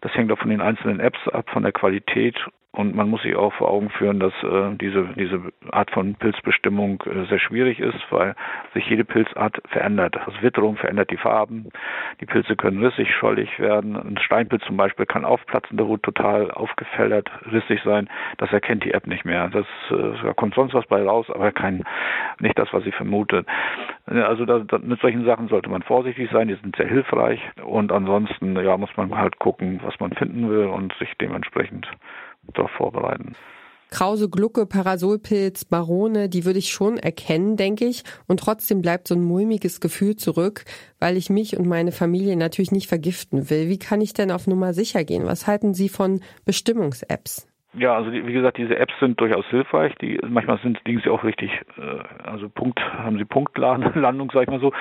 Das 0.00 0.14
hängt 0.14 0.32
auch 0.32 0.38
von 0.38 0.50
den 0.50 0.60
einzelnen 0.60 1.00
Apps 1.00 1.28
ab, 1.28 1.48
von 1.50 1.62
der 1.62 1.72
Qualität 1.72 2.36
und 2.74 2.94
man 2.96 3.08
muss 3.08 3.22
sich 3.22 3.36
auch 3.36 3.52
vor 3.52 3.70
Augen 3.70 3.88
führen, 3.90 4.18
dass 4.18 4.32
äh, 4.42 4.74
diese, 4.80 5.08
diese 5.16 5.40
Art 5.70 5.92
von 5.92 6.16
Pilzbestimmung 6.16 7.02
äh, 7.06 7.24
sehr 7.26 7.38
schwierig 7.38 7.78
ist, 7.78 8.00
weil 8.10 8.34
sich 8.74 8.88
jede 8.88 9.04
Pilzart 9.04 9.62
verändert. 9.68 10.16
Also 10.26 10.42
Witterung 10.42 10.76
verändert 10.76 11.10
die 11.10 11.16
Farben. 11.16 11.68
Die 12.20 12.26
Pilze 12.26 12.56
können 12.56 12.84
rissig, 12.84 13.14
schollig 13.14 13.60
werden. 13.60 13.96
Ein 13.96 14.18
Steinpilz 14.18 14.64
zum 14.64 14.76
Beispiel 14.76 15.06
kann 15.06 15.24
aufplatzen, 15.24 15.76
der 15.76 15.86
Hut 15.86 16.02
total 16.02 16.50
aufgefällert, 16.50 17.30
rissig 17.52 17.80
sein. 17.84 18.08
Das 18.38 18.52
erkennt 18.52 18.84
die 18.84 18.92
App 18.92 19.06
nicht 19.06 19.24
mehr. 19.24 19.48
Das, 19.50 19.66
äh, 19.90 20.22
da 20.24 20.32
kommt 20.34 20.54
sonst 20.54 20.74
was 20.74 20.86
bei 20.86 21.00
raus, 21.00 21.26
aber 21.30 21.52
kein, 21.52 21.84
nicht 22.40 22.58
das, 22.58 22.72
was 22.72 22.82
sie 22.82 22.92
vermutet. 22.92 23.46
Also 24.06 24.46
da, 24.46 24.58
da, 24.58 24.78
mit 24.78 25.00
solchen 25.00 25.24
Sachen 25.24 25.46
sollte 25.46 25.70
man 25.70 25.82
vorsichtig 25.82 26.28
sein. 26.32 26.48
Die 26.48 26.54
sind 26.54 26.74
sehr 26.74 26.88
hilfreich. 26.88 27.40
Und 27.62 27.92
ansonsten, 27.92 28.56
ja, 28.56 28.76
muss 28.76 28.96
man 28.96 29.16
halt 29.16 29.38
gucken, 29.38 29.78
was 29.84 29.98
man 30.00 30.12
finden 30.12 30.50
will 30.50 30.66
und 30.66 30.92
sich 30.98 31.12
dementsprechend 31.20 31.88
darauf 32.52 32.70
vorbereiten. 32.72 33.34
Krause, 33.90 34.28
Glucke, 34.28 34.66
Parasolpilz, 34.66 35.66
Barone, 35.66 36.28
die 36.28 36.44
würde 36.44 36.58
ich 36.58 36.72
schon 36.72 36.98
erkennen, 36.98 37.56
denke 37.56 37.84
ich. 37.84 38.02
Und 38.26 38.40
trotzdem 38.40 38.82
bleibt 38.82 39.06
so 39.06 39.14
ein 39.14 39.22
mulmiges 39.22 39.80
Gefühl 39.80 40.16
zurück, 40.16 40.64
weil 40.98 41.16
ich 41.16 41.30
mich 41.30 41.56
und 41.56 41.68
meine 41.68 41.92
Familie 41.92 42.36
natürlich 42.36 42.72
nicht 42.72 42.88
vergiften 42.88 43.50
will. 43.50 43.68
Wie 43.68 43.78
kann 43.78 44.00
ich 44.00 44.12
denn 44.12 44.32
auf 44.32 44.48
Nummer 44.48 44.74
sicher 44.74 45.04
gehen? 45.04 45.26
Was 45.26 45.46
halten 45.46 45.74
Sie 45.74 45.88
von 45.88 46.20
Bestimmungs-Apps? 46.44 47.46
Ja, 47.76 47.96
also 47.96 48.12
wie 48.12 48.32
gesagt, 48.32 48.56
diese 48.56 48.78
Apps 48.78 48.94
sind 49.00 49.20
durchaus 49.20 49.44
hilfreich. 49.46 49.94
Die 49.96 50.18
manchmal 50.28 50.58
sind 50.58 50.80
liegen 50.84 51.00
sie 51.00 51.10
auch 51.10 51.24
richtig, 51.24 51.50
äh, 51.76 52.24
also 52.24 52.48
Punkt 52.48 52.80
haben 52.80 53.18
sie 53.18 53.24
Punktlandung, 53.24 54.30
sag 54.34 54.42
ich 54.42 54.48
mal 54.48 54.60
so. 54.60 54.72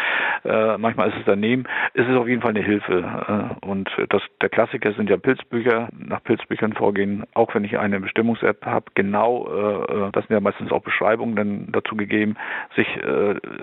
Äh, 0.43 0.77
manchmal 0.77 1.09
ist 1.09 1.17
es 1.17 1.25
daneben. 1.25 1.63
Es 1.95 2.07
ist 2.07 2.15
auf 2.15 2.27
jeden 2.27 2.41
Fall 2.41 2.51
eine 2.51 2.63
Hilfe. 2.63 3.57
Äh, 3.61 3.65
und 3.65 3.89
das 4.09 4.21
der 4.41 4.49
Klassiker 4.49 4.93
sind 4.93 5.09
ja 5.09 5.17
Pilzbücher. 5.17 5.89
Nach 5.97 6.23
Pilzbüchern 6.23 6.73
vorgehen, 6.73 7.23
auch 7.33 7.53
wenn 7.55 7.63
ich 7.63 7.79
eine 7.79 7.99
Bestimmungs-App 7.99 8.65
habe, 8.65 8.85
genau, 8.93 9.47
äh, 9.47 10.11
das 10.11 10.27
sind 10.27 10.35
ja 10.35 10.39
meistens 10.39 10.71
auch 10.71 10.83
Beschreibungen 10.83 11.35
dann 11.35 11.71
dazu 11.71 11.95
gegeben, 11.95 12.35
sich 12.75 12.87
äh, 12.97 13.07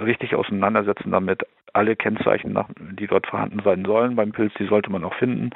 richtig 0.03 0.35
auseinandersetzen 0.35 1.13
damit. 1.13 1.47
Alle 1.73 1.95
Kennzeichen, 1.95 2.53
nach, 2.53 2.69
die 2.79 3.07
dort 3.07 3.29
vorhanden 3.29 3.61
sein 3.65 3.85
sollen 3.85 4.17
beim 4.17 4.33
Pilz, 4.33 4.53
die 4.59 4.67
sollte 4.67 4.91
man 4.91 5.05
auch 5.05 5.15
finden 5.15 5.51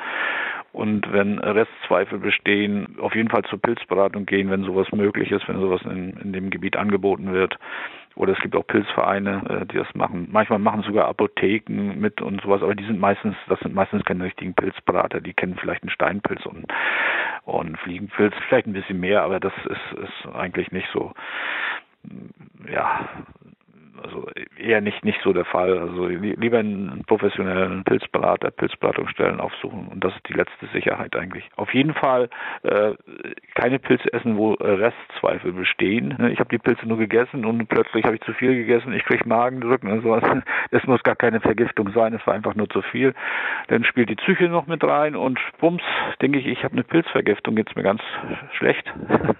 und 0.74 1.12
wenn 1.12 1.38
Restzweifel 1.38 2.18
bestehen, 2.18 2.96
auf 3.00 3.14
jeden 3.14 3.30
Fall 3.30 3.44
zur 3.44 3.62
Pilzberatung 3.62 4.26
gehen, 4.26 4.50
wenn 4.50 4.64
sowas 4.64 4.90
möglich 4.90 5.30
ist, 5.30 5.46
wenn 5.46 5.60
sowas 5.60 5.80
in, 5.82 6.14
in 6.14 6.32
dem 6.32 6.50
Gebiet 6.50 6.76
angeboten 6.76 7.32
wird. 7.32 7.56
Oder 8.16 8.32
es 8.32 8.40
gibt 8.40 8.56
auch 8.56 8.66
Pilzvereine, 8.66 9.60
äh, 9.62 9.66
die 9.66 9.76
das 9.76 9.86
machen. 9.94 10.28
Manchmal 10.32 10.58
machen 10.58 10.82
sogar 10.82 11.06
Apotheken 11.06 11.94
mit 11.94 12.20
und 12.20 12.42
sowas, 12.42 12.60
aber 12.60 12.74
die 12.74 12.84
sind 12.84 12.98
meistens, 12.98 13.36
das 13.48 13.60
sind 13.60 13.72
meistens 13.72 14.04
keine 14.04 14.24
richtigen 14.24 14.54
Pilzberater. 14.54 15.20
Die 15.20 15.32
kennen 15.32 15.56
vielleicht 15.60 15.84
einen 15.84 15.90
Steinpilz 15.90 16.44
und, 16.44 16.66
und 17.44 17.78
Fliegenpilz, 17.78 18.34
vielleicht 18.48 18.66
ein 18.66 18.72
bisschen 18.72 18.98
mehr, 18.98 19.22
aber 19.22 19.38
das 19.38 19.52
ist, 19.66 19.98
ist 20.00 20.34
eigentlich 20.34 20.72
nicht 20.72 20.88
so, 20.92 21.12
ja, 22.68 23.08
also 24.02 24.28
eher 24.58 24.80
nicht 24.80 25.04
nicht 25.04 25.20
so 25.22 25.32
der 25.32 25.44
Fall. 25.44 25.78
Also 25.78 26.06
lieber 26.06 26.58
einen 26.58 27.04
professionellen 27.06 27.84
Pilzberater, 27.84 28.50
Pilzberatungsstellen 28.50 29.40
aufsuchen 29.40 29.88
und 29.88 30.02
das 30.02 30.14
ist 30.14 30.28
die 30.28 30.34
letzte 30.34 30.66
Sicherheit 30.72 31.14
eigentlich. 31.16 31.48
Auf 31.56 31.72
jeden 31.74 31.94
Fall 31.94 32.28
äh, 32.62 32.92
keine 33.54 33.78
Pilze 33.78 34.12
essen, 34.12 34.36
wo 34.36 34.54
Restzweifel 34.54 35.52
bestehen. 35.52 36.16
Ich 36.32 36.38
habe 36.38 36.50
die 36.50 36.58
Pilze 36.58 36.86
nur 36.86 36.98
gegessen 36.98 37.44
und 37.44 37.68
plötzlich 37.68 38.04
habe 38.04 38.16
ich 38.16 38.22
zu 38.22 38.32
viel 38.32 38.54
gegessen. 38.54 38.92
Ich 38.92 39.04
kriege 39.04 39.28
Magendrücken 39.28 39.90
und 39.90 40.02
sowas. 40.02 40.22
Es 40.70 40.84
muss 40.86 41.02
gar 41.02 41.14
keine 41.14 41.40
Vergiftung 41.40 41.92
sein. 41.92 42.14
Es 42.14 42.26
war 42.26 42.34
einfach 42.34 42.54
nur 42.54 42.68
zu 42.68 42.82
viel. 42.82 43.14
Dann 43.68 43.84
spielt 43.84 44.10
die 44.10 44.16
Psyche 44.16 44.48
noch 44.48 44.66
mit 44.66 44.82
rein 44.82 45.14
und 45.14 45.38
bums, 45.60 45.82
denke 46.20 46.38
ich, 46.38 46.46
ich 46.46 46.64
habe 46.64 46.72
eine 46.72 46.82
Pilzvergiftung. 46.82 47.54
Geht's 47.54 47.74
mir 47.76 47.82
ganz 47.82 48.02
schlecht. 48.52 48.92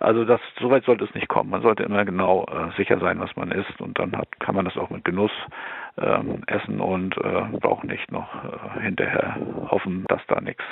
Also 0.00 0.24
das, 0.24 0.40
so 0.60 0.70
weit 0.70 0.84
sollte 0.84 1.04
es 1.04 1.14
nicht 1.14 1.28
kommen. 1.28 1.50
Man 1.50 1.62
sollte 1.62 1.84
immer 1.84 2.04
genau 2.04 2.44
äh, 2.46 2.76
sicher 2.76 2.98
sein, 2.98 3.20
was 3.20 3.34
man 3.36 3.50
isst 3.52 3.80
und 3.84 3.98
dann 3.98 4.16
hat, 4.16 4.28
kann 4.40 4.54
man 4.54 4.64
das 4.64 4.76
auch 4.76 4.90
mit 4.90 5.04
Genuss 5.04 5.30
ähm, 5.96 6.42
essen 6.46 6.80
und 6.80 7.16
äh, 7.18 7.58
braucht 7.60 7.84
nicht 7.84 8.10
noch 8.10 8.28
äh, 8.34 8.80
hinterher 8.82 9.36
hoffen, 9.70 10.04
dass 10.08 10.20
da 10.26 10.40
nichts 10.40 10.64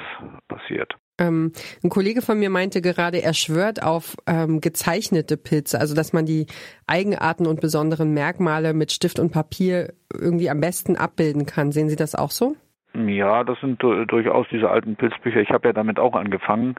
passiert. 0.49 0.97
Ähm, 1.19 1.53
ein 1.85 1.91
Kollege 1.91 2.23
von 2.23 2.39
mir 2.39 2.51
meinte 2.51 2.81
gerade, 2.81 3.23
er 3.23 3.35
schwört 3.35 3.83
auf 3.83 4.17
ähm, 4.27 4.61
gezeichnete 4.61 5.37
Pilze, 5.37 5.79
also 5.79 5.95
dass 5.95 6.13
man 6.13 6.27
die 6.27 6.47
Eigenarten 6.87 7.47
und 7.47 7.61
besonderen 7.61 8.13
Merkmale 8.15 8.75
mit 8.75 8.91
Stift 8.91 9.21
und 9.21 9.31
Papier 9.31 9.93
irgendwie 10.13 10.51
am 10.51 10.61
besten 10.61 10.97
abbilden 10.97 11.47
kann. 11.47 11.71
Sehen 11.71 11.89
Sie 11.89 11.97
das 11.97 12.15
auch 12.15 12.31
so? 12.31 12.57
Ja, 12.95 13.43
das 13.43 13.59
sind 13.61 13.83
durchaus 13.83 14.47
diese 14.51 14.69
alten 14.69 14.97
Pilzbücher. 14.97 15.41
Ich 15.41 15.51
habe 15.51 15.69
ja 15.69 15.73
damit 15.73 15.99
auch 15.99 16.15
angefangen 16.15 16.75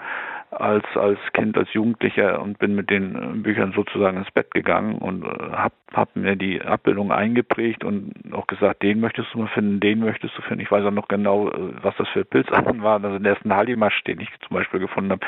als 0.60 0.86
als 0.95 1.19
Kind, 1.33 1.57
als 1.57 1.72
Jugendlicher 1.74 2.41
und 2.41 2.60
bin 2.60 2.75
mit 2.75 2.89
den 2.89 3.15
äh, 3.15 3.38
Büchern 3.38 3.74
sozusagen 3.74 4.17
ins 4.17 4.31
Bett 4.31 4.51
gegangen 4.51 4.98
und 5.00 5.24
äh, 5.24 5.51
hab, 5.51 5.74
hab 5.93 6.15
mir 6.15 6.36
die 6.36 6.62
Abbildung 6.62 7.12
eingeprägt 7.12 7.83
und 7.83 8.13
auch 8.31 8.48
gesagt, 8.48 8.83
den 8.83 9.00
möchtest 9.00 9.33
du 9.33 9.39
mal 9.39 9.48
finden, 9.48 9.79
den 9.79 10.00
möchtest 10.00 10.38
du 10.38 10.41
finden. 10.43 10.62
Ich 10.62 10.72
weiß 10.72 10.86
auch 10.86 10.91
noch 10.91 11.07
genau, 11.07 11.50
äh, 11.50 11.74
was 11.81 11.95
das 11.98 12.07
für 12.10 12.25
Pilzarten 12.25 12.83
waren. 12.83 13.05
Also 13.05 13.17
den 13.17 13.25
ersten 13.25 13.53
Hallimasch, 13.53 14.03
den 14.03 14.19
ich 14.19 14.29
zum 14.48 14.55
Beispiel 14.55 14.79
gefunden 14.79 15.12
habe. 15.12 15.25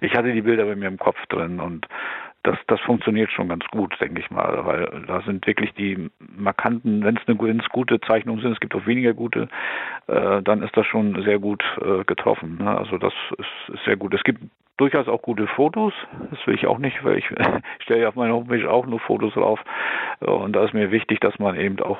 Ich 0.00 0.14
hatte 0.14 0.32
die 0.32 0.42
Bilder 0.42 0.64
bei 0.64 0.76
mir 0.76 0.88
im 0.88 0.98
Kopf 0.98 1.24
drin 1.26 1.60
und 1.60 1.86
das, 2.46 2.58
das 2.68 2.80
funktioniert 2.80 3.32
schon 3.32 3.48
ganz 3.48 3.64
gut, 3.72 3.94
denke 4.00 4.20
ich 4.20 4.30
mal, 4.30 4.64
weil 4.64 5.04
da 5.06 5.20
sind 5.22 5.46
wirklich 5.46 5.74
die 5.74 6.10
markanten, 6.36 7.04
wenn 7.04 7.16
es 7.16 7.26
eine 7.26 7.36
gute 7.36 8.00
Zeichnungen 8.00 8.40
sind, 8.40 8.52
es 8.52 8.60
gibt 8.60 8.74
auch 8.74 8.86
weniger 8.86 9.14
gute, 9.14 9.48
äh, 10.06 10.42
dann 10.42 10.62
ist 10.62 10.76
das 10.76 10.86
schon 10.86 11.20
sehr 11.24 11.40
gut 11.40 11.64
äh, 11.80 12.04
getroffen. 12.04 12.58
Ne? 12.58 12.78
Also 12.78 12.98
das 12.98 13.12
ist, 13.36 13.74
ist 13.74 13.84
sehr 13.84 13.96
gut. 13.96 14.14
Es 14.14 14.22
gibt 14.22 14.40
durchaus 14.76 15.08
auch 15.08 15.22
gute 15.22 15.46
Fotos, 15.46 15.92
das 16.30 16.46
will 16.46 16.54
ich 16.54 16.66
auch 16.66 16.78
nicht, 16.78 17.02
weil 17.04 17.18
ich, 17.18 17.26
stelle 17.80 18.02
ja 18.02 18.08
auf 18.08 18.14
meiner 18.14 18.34
Homepage 18.34 18.70
auch 18.70 18.86
nur 18.86 19.00
Fotos 19.00 19.34
drauf 19.34 19.60
und 20.20 20.54
da 20.54 20.64
ist 20.64 20.74
mir 20.74 20.90
wichtig, 20.90 21.20
dass 21.20 21.38
man 21.38 21.56
eben 21.56 21.80
auch 21.80 21.98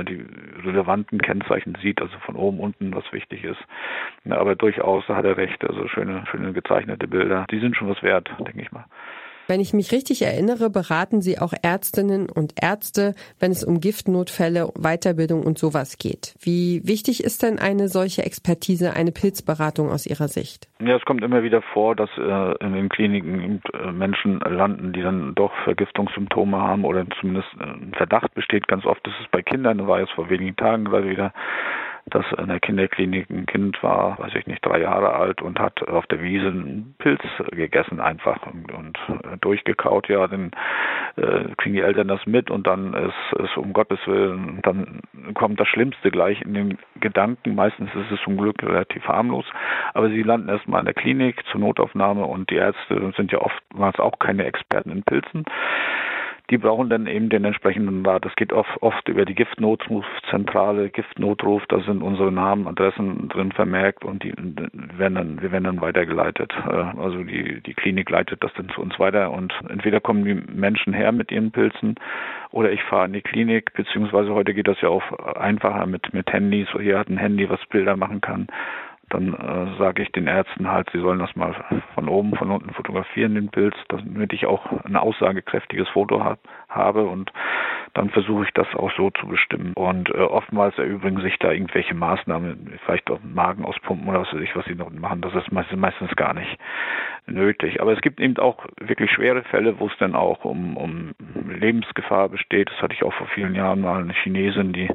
äh, 0.00 0.04
die 0.04 0.24
relevanten 0.64 1.20
Kennzeichen 1.20 1.76
sieht, 1.80 2.00
also 2.00 2.16
von 2.20 2.36
oben 2.36 2.60
unten, 2.60 2.94
was 2.94 3.10
wichtig 3.12 3.44
ist. 3.44 3.60
Aber 4.28 4.54
durchaus, 4.56 5.04
da 5.06 5.16
hat 5.16 5.24
er 5.24 5.36
recht, 5.36 5.64
also 5.64 5.86
schöne, 5.88 6.24
schöne 6.30 6.52
gezeichnete 6.52 7.06
Bilder, 7.06 7.46
die 7.50 7.60
sind 7.60 7.76
schon 7.76 7.88
was 7.88 8.02
wert, 8.02 8.30
denke 8.38 8.60
ich 8.60 8.72
mal. 8.72 8.84
Wenn 9.48 9.60
ich 9.60 9.72
mich 9.72 9.92
richtig 9.92 10.20
erinnere, 10.20 10.68
beraten 10.68 11.22
Sie 11.22 11.38
auch 11.38 11.54
Ärztinnen 11.62 12.28
und 12.28 12.52
Ärzte, 12.60 13.14
wenn 13.40 13.50
es 13.50 13.64
um 13.64 13.80
Giftnotfälle, 13.80 14.68
Weiterbildung 14.78 15.42
und 15.42 15.56
sowas 15.56 15.96
geht. 15.96 16.34
Wie 16.38 16.82
wichtig 16.84 17.24
ist 17.24 17.42
denn 17.42 17.58
eine 17.58 17.88
solche 17.88 18.26
Expertise, 18.26 18.92
eine 18.94 19.10
Pilzberatung 19.10 19.88
aus 19.88 20.04
Ihrer 20.04 20.28
Sicht? 20.28 20.68
Ja, 20.80 20.96
es 20.96 21.04
kommt 21.06 21.24
immer 21.24 21.42
wieder 21.42 21.62
vor, 21.72 21.96
dass 21.96 22.10
äh, 22.18 22.62
in 22.62 22.74
den 22.74 22.90
Kliniken 22.90 23.62
äh, 23.72 23.90
Menschen 23.90 24.38
landen, 24.40 24.92
die 24.92 25.00
dann 25.00 25.34
doch 25.34 25.52
Vergiftungssymptome 25.64 26.58
haben 26.58 26.84
oder 26.84 27.06
zumindest 27.18 27.48
äh, 27.58 27.64
ein 27.64 27.94
Verdacht 27.96 28.34
besteht. 28.34 28.68
Ganz 28.68 28.84
oft 28.84 29.06
ist 29.06 29.16
es 29.18 29.30
bei 29.30 29.40
Kindern, 29.40 29.78
da 29.78 29.86
war 29.86 30.00
jetzt 30.00 30.12
vor 30.12 30.28
wenigen 30.28 30.56
Tagen 30.56 30.84
gerade 30.84 31.08
wieder 31.08 31.32
dass 32.10 32.24
in 32.38 32.48
der 32.48 32.60
Kinderklinik 32.60 33.30
ein 33.30 33.46
Kind 33.46 33.82
war, 33.82 34.18
weiß 34.18 34.34
ich 34.34 34.46
nicht, 34.46 34.64
drei 34.64 34.80
Jahre 34.80 35.14
alt 35.14 35.42
und 35.42 35.58
hat 35.58 35.86
auf 35.88 36.06
der 36.06 36.22
Wiese 36.22 36.48
einen 36.48 36.94
Pilz 36.98 37.20
gegessen 37.50 38.00
einfach 38.00 38.46
und, 38.46 38.72
und 38.72 38.98
durchgekaut. 39.40 40.08
Ja, 40.08 40.26
dann 40.26 40.50
äh, 41.16 41.54
kriegen 41.56 41.74
die 41.74 41.80
Eltern 41.80 42.08
das 42.08 42.24
mit 42.26 42.50
und 42.50 42.66
dann 42.66 42.94
ist 42.94 43.40
es 43.40 43.56
um 43.56 43.72
Gottes 43.72 43.98
Willen, 44.06 44.60
dann 44.62 45.00
kommt 45.34 45.60
das 45.60 45.68
Schlimmste 45.68 46.10
gleich 46.10 46.42
in 46.42 46.54
den 46.54 46.78
Gedanken. 47.00 47.54
Meistens 47.54 47.90
ist 47.94 48.10
es 48.12 48.20
zum 48.22 48.36
Glück 48.36 48.62
relativ 48.62 49.06
harmlos, 49.06 49.46
aber 49.94 50.08
sie 50.08 50.22
landen 50.22 50.48
erstmal 50.48 50.80
in 50.80 50.86
der 50.86 50.94
Klinik 50.94 51.44
zur 51.50 51.60
Notaufnahme 51.60 52.24
und 52.24 52.50
die 52.50 52.56
Ärzte 52.56 53.12
sind 53.16 53.32
ja 53.32 53.38
oftmals 53.38 53.98
auch 53.98 54.18
keine 54.18 54.44
Experten 54.44 54.90
in 54.90 55.02
Pilzen 55.02 55.44
die 56.50 56.58
brauchen 56.58 56.88
dann 56.88 57.06
eben 57.06 57.28
den 57.28 57.44
entsprechenden 57.44 58.04
Rat. 58.06 58.24
Das 58.24 58.34
geht 58.36 58.52
oft, 58.52 58.70
oft 58.80 59.08
über 59.08 59.24
die 59.24 59.34
Giftnotrufzentrale, 59.34 60.88
Giftnotruf, 60.90 61.62
da 61.68 61.80
sind 61.80 62.02
unsere 62.02 62.32
Namen, 62.32 62.66
Adressen 62.66 63.28
drin 63.28 63.52
vermerkt 63.52 64.04
und 64.04 64.22
die 64.22 64.32
werden 64.96 65.14
dann, 65.14 65.42
wir 65.42 65.52
werden 65.52 65.64
dann 65.64 65.80
weitergeleitet. 65.80 66.52
Äh, 66.66 66.72
also 66.72 67.22
die, 67.22 67.60
die 67.60 67.74
Klinik 67.74 68.08
leitet 68.10 68.42
das 68.42 68.52
dann 68.54 68.70
zu 68.70 68.80
uns 68.80 68.98
weiter 68.98 69.30
und 69.30 69.52
entweder 69.68 70.00
kommen 70.00 70.24
die 70.24 70.34
Menschen 70.34 70.92
her 70.92 71.12
mit 71.12 71.30
ihren 71.30 71.50
Pilzen 71.50 71.96
oder 72.50 72.72
ich 72.72 72.82
fahre 72.84 73.06
in 73.06 73.12
die 73.12 73.22
Klinik, 73.22 73.74
beziehungsweise 73.74 74.32
heute 74.32 74.54
geht 74.54 74.68
das 74.68 74.80
ja 74.80 74.88
auch 74.88 75.12
einfacher 75.36 75.86
mit, 75.86 76.14
mit 76.14 76.32
Handys. 76.32 76.68
Hier 76.80 76.98
hat 76.98 77.08
ein 77.08 77.18
Handy, 77.18 77.48
was 77.50 77.60
Bilder 77.66 77.96
machen 77.96 78.20
kann 78.20 78.48
dann 79.10 79.34
äh, 79.34 79.78
sage 79.78 80.02
ich 80.02 80.12
den 80.12 80.26
Ärzten 80.26 80.70
halt, 80.70 80.88
sie 80.92 81.00
sollen 81.00 81.18
das 81.18 81.34
mal 81.36 81.54
von 81.94 82.08
oben, 82.08 82.34
von 82.36 82.50
unten 82.50 82.72
fotografieren, 82.74 83.34
den 83.34 83.48
Pilz, 83.48 83.74
damit 83.88 84.32
ich 84.32 84.46
auch 84.46 84.84
ein 84.84 84.96
aussagekräftiges 84.96 85.88
Foto 85.88 86.22
hab, 86.22 86.40
habe 86.68 87.06
und 87.06 87.32
dann 87.94 88.10
versuche 88.10 88.44
ich 88.44 88.50
das 88.52 88.66
auch 88.74 88.92
so 88.96 89.10
zu 89.10 89.26
bestimmen. 89.26 89.72
Und 89.74 90.10
äh, 90.10 90.18
oftmals 90.18 90.76
erübrigen 90.78 91.20
sich 91.20 91.38
da 91.38 91.50
irgendwelche 91.50 91.94
Maßnahmen, 91.94 92.78
vielleicht 92.84 93.10
auch 93.10 93.18
Magen 93.22 93.64
auspumpen 93.64 94.08
oder 94.08 94.20
was 94.20 94.32
weiß 94.32 94.40
ich, 94.40 94.54
was 94.54 94.64
sie 94.66 94.74
noch 94.74 94.90
machen. 94.90 95.20
Das 95.20 95.34
ist 95.34 95.50
meistens, 95.50 96.14
gar 96.16 96.34
nicht 96.34 96.58
nötig. 97.26 97.80
Aber 97.80 97.92
es 97.92 98.00
gibt 98.00 98.20
eben 98.20 98.36
auch 98.38 98.66
wirklich 98.80 99.10
schwere 99.10 99.42
Fälle, 99.44 99.78
wo 99.80 99.86
es 99.86 99.96
dann 99.98 100.14
auch 100.14 100.44
um, 100.44 100.76
um 100.76 101.14
Lebensgefahr 101.48 102.28
besteht. 102.28 102.70
Das 102.70 102.82
hatte 102.82 102.94
ich 102.94 103.02
auch 103.02 103.12
vor 103.14 103.26
vielen 103.28 103.54
Jahren 103.54 103.80
mal 103.80 104.00
eine 104.00 104.12
Chinesin, 104.12 104.72
die 104.72 104.88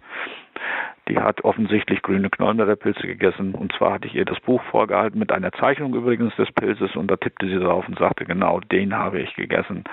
die 1.07 1.17
hat 1.17 1.43
offensichtlich 1.43 2.01
grüne 2.01 2.29
Knollenblätterpilze 2.29 3.05
gegessen. 3.07 3.55
Und 3.55 3.73
zwar 3.73 3.93
hatte 3.93 4.07
ich 4.07 4.15
ihr 4.15 4.25
das 4.25 4.39
Buch 4.39 4.61
vorgehalten 4.71 5.19
mit 5.19 5.31
einer 5.31 5.51
Zeichnung 5.51 5.93
übrigens 5.93 6.35
des 6.35 6.51
Pilzes 6.51 6.95
und 6.95 7.09
da 7.09 7.17
tippte 7.17 7.47
sie 7.47 7.59
drauf 7.59 7.87
und 7.87 7.99
sagte, 7.99 8.25
genau 8.25 8.59
den 8.59 8.95
habe 8.95 9.19
ich 9.19 9.35
gegessen. 9.35 9.83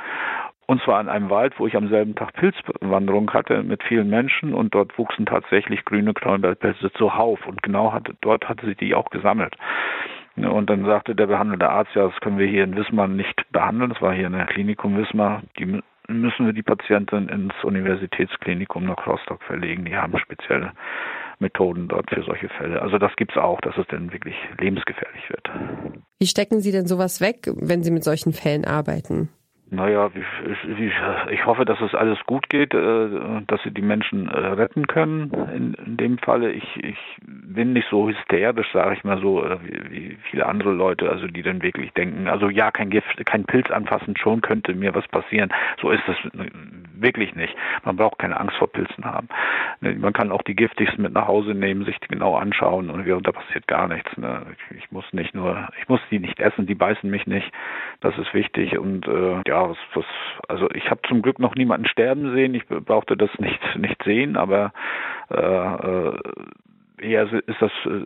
Und 0.66 0.80
zwar 0.82 1.00
in 1.00 1.08
einem 1.08 1.30
Wald, 1.30 1.58
wo 1.58 1.66
ich 1.66 1.74
am 1.74 1.88
selben 1.88 2.14
Tag 2.14 2.32
Pilzwanderung 2.34 3.32
hatte 3.32 3.64
mit 3.64 3.82
vielen 3.82 4.08
Menschen 4.08 4.54
und 4.54 4.72
dort 4.72 4.96
wuchsen 4.98 5.26
tatsächlich 5.26 5.84
grüne 5.84 6.14
Knollenblätterpilze 6.14 6.92
zuhauf 6.92 7.44
und 7.46 7.60
genau 7.64 7.92
hatte, 7.92 8.14
dort 8.20 8.48
hatte 8.48 8.66
sie 8.66 8.76
die 8.76 8.94
auch 8.94 9.10
gesammelt. 9.10 9.56
Und 10.36 10.70
dann 10.70 10.84
sagte 10.84 11.16
der 11.16 11.26
behandelte 11.26 11.68
Arzt, 11.68 11.94
ja, 11.94 12.06
das 12.06 12.20
können 12.20 12.38
wir 12.38 12.46
hier 12.46 12.64
in 12.64 12.76
Wismar 12.76 13.08
nicht 13.08 13.50
behandeln. 13.50 13.90
Das 13.90 14.00
war 14.00 14.14
hier 14.14 14.28
in 14.28 14.32
der 14.32 14.46
Klinikum 14.46 14.96
Wismar. 14.96 15.42
Die 15.58 15.80
müssen 16.10 16.46
wir 16.46 16.52
die 16.52 16.62
Patientin 16.62 17.28
ins 17.28 17.54
Universitätsklinikum 17.62 18.84
nach 18.84 19.06
Rostock 19.06 19.42
verlegen. 19.44 19.84
Die 19.84 19.96
haben 19.96 20.18
spezielle 20.18 20.72
Methoden 21.38 21.88
dort 21.88 22.10
für 22.10 22.22
solche 22.22 22.48
Fälle. 22.48 22.82
Also 22.82 22.98
das 22.98 23.14
gibt 23.16 23.32
es 23.32 23.38
auch, 23.38 23.60
dass 23.60 23.76
es 23.76 23.86
dann 23.88 24.12
wirklich 24.12 24.34
lebensgefährlich 24.58 25.28
wird. 25.30 25.50
Wie 26.18 26.26
stecken 26.26 26.60
Sie 26.60 26.72
denn 26.72 26.86
sowas 26.86 27.20
weg, 27.20 27.50
wenn 27.54 27.82
Sie 27.82 27.90
mit 27.90 28.04
solchen 28.04 28.32
Fällen 28.32 28.64
arbeiten? 28.64 29.30
Naja, 29.72 30.10
ich 31.30 31.46
hoffe, 31.46 31.64
dass 31.64 31.80
es 31.80 31.94
alles 31.94 32.18
gut 32.26 32.48
geht, 32.48 32.74
äh, 32.74 33.08
dass 33.46 33.62
sie 33.62 33.70
die 33.70 33.82
Menschen 33.82 34.26
äh, 34.26 34.36
retten 34.36 34.88
können. 34.88 35.30
In, 35.54 35.96
dem 35.96 36.18
Falle, 36.18 36.50
ich, 36.50 36.64
ich 36.82 36.98
bin 37.22 37.72
nicht 37.72 37.86
so 37.88 38.08
hysterisch, 38.08 38.66
sage 38.72 38.94
ich 38.94 39.04
mal 39.04 39.20
so, 39.20 39.44
äh, 39.44 39.58
wie, 39.62 39.90
wie 39.90 40.18
viele 40.28 40.46
andere 40.46 40.72
Leute, 40.72 41.08
also 41.08 41.28
die 41.28 41.42
dann 41.42 41.62
wirklich 41.62 41.92
denken, 41.92 42.26
also 42.26 42.48
ja, 42.48 42.72
kein 42.72 42.90
Gift, 42.90 43.24
kein 43.26 43.44
Pilz 43.44 43.70
anfassen, 43.70 44.16
schon 44.16 44.40
könnte 44.40 44.74
mir 44.74 44.92
was 44.92 45.06
passieren. 45.06 45.50
So 45.80 45.90
ist 45.90 46.02
es 46.08 46.16
wirklich 46.94 47.36
nicht. 47.36 47.54
Man 47.84 47.94
braucht 47.94 48.18
keine 48.18 48.40
Angst 48.40 48.56
vor 48.56 48.72
Pilzen 48.72 49.04
haben. 49.04 49.28
Ne, 49.80 49.94
man 49.94 50.12
kann 50.12 50.32
auch 50.32 50.42
die 50.42 50.56
giftigsten 50.56 51.02
mit 51.02 51.12
nach 51.12 51.28
Hause 51.28 51.54
nehmen, 51.54 51.84
sich 51.84 51.98
die 52.00 52.08
genau 52.08 52.36
anschauen 52.36 52.90
und 52.90 53.06
da 53.06 53.32
passiert 53.32 53.68
gar 53.68 53.86
nichts. 53.86 54.16
Ne? 54.16 54.46
Ich 54.76 54.90
muss 54.90 55.04
nicht 55.12 55.34
nur, 55.34 55.68
ich 55.80 55.88
muss 55.88 56.00
die 56.10 56.18
nicht 56.18 56.40
essen, 56.40 56.66
die 56.66 56.74
beißen 56.74 57.08
mich 57.08 57.26
nicht. 57.28 57.50
Das 58.00 58.18
ist 58.18 58.34
wichtig 58.34 58.76
und 58.76 59.06
ja, 59.46 59.59
was, 59.68 59.76
was, 59.94 60.04
also 60.48 60.68
ich 60.70 60.90
habe 60.90 61.00
zum 61.06 61.22
Glück 61.22 61.38
noch 61.38 61.54
niemanden 61.54 61.86
sterben 61.86 62.32
sehen. 62.34 62.54
Ich 62.54 62.66
brauchte 62.66 63.16
das 63.16 63.30
nicht 63.38 63.60
nicht 63.76 64.02
sehen, 64.04 64.36
aber 64.36 64.72
äh, 65.30 65.36
äh 65.36 66.18
eher 67.00 67.32
ist 67.32 67.60
das 67.60 67.72
äh, 67.86 68.04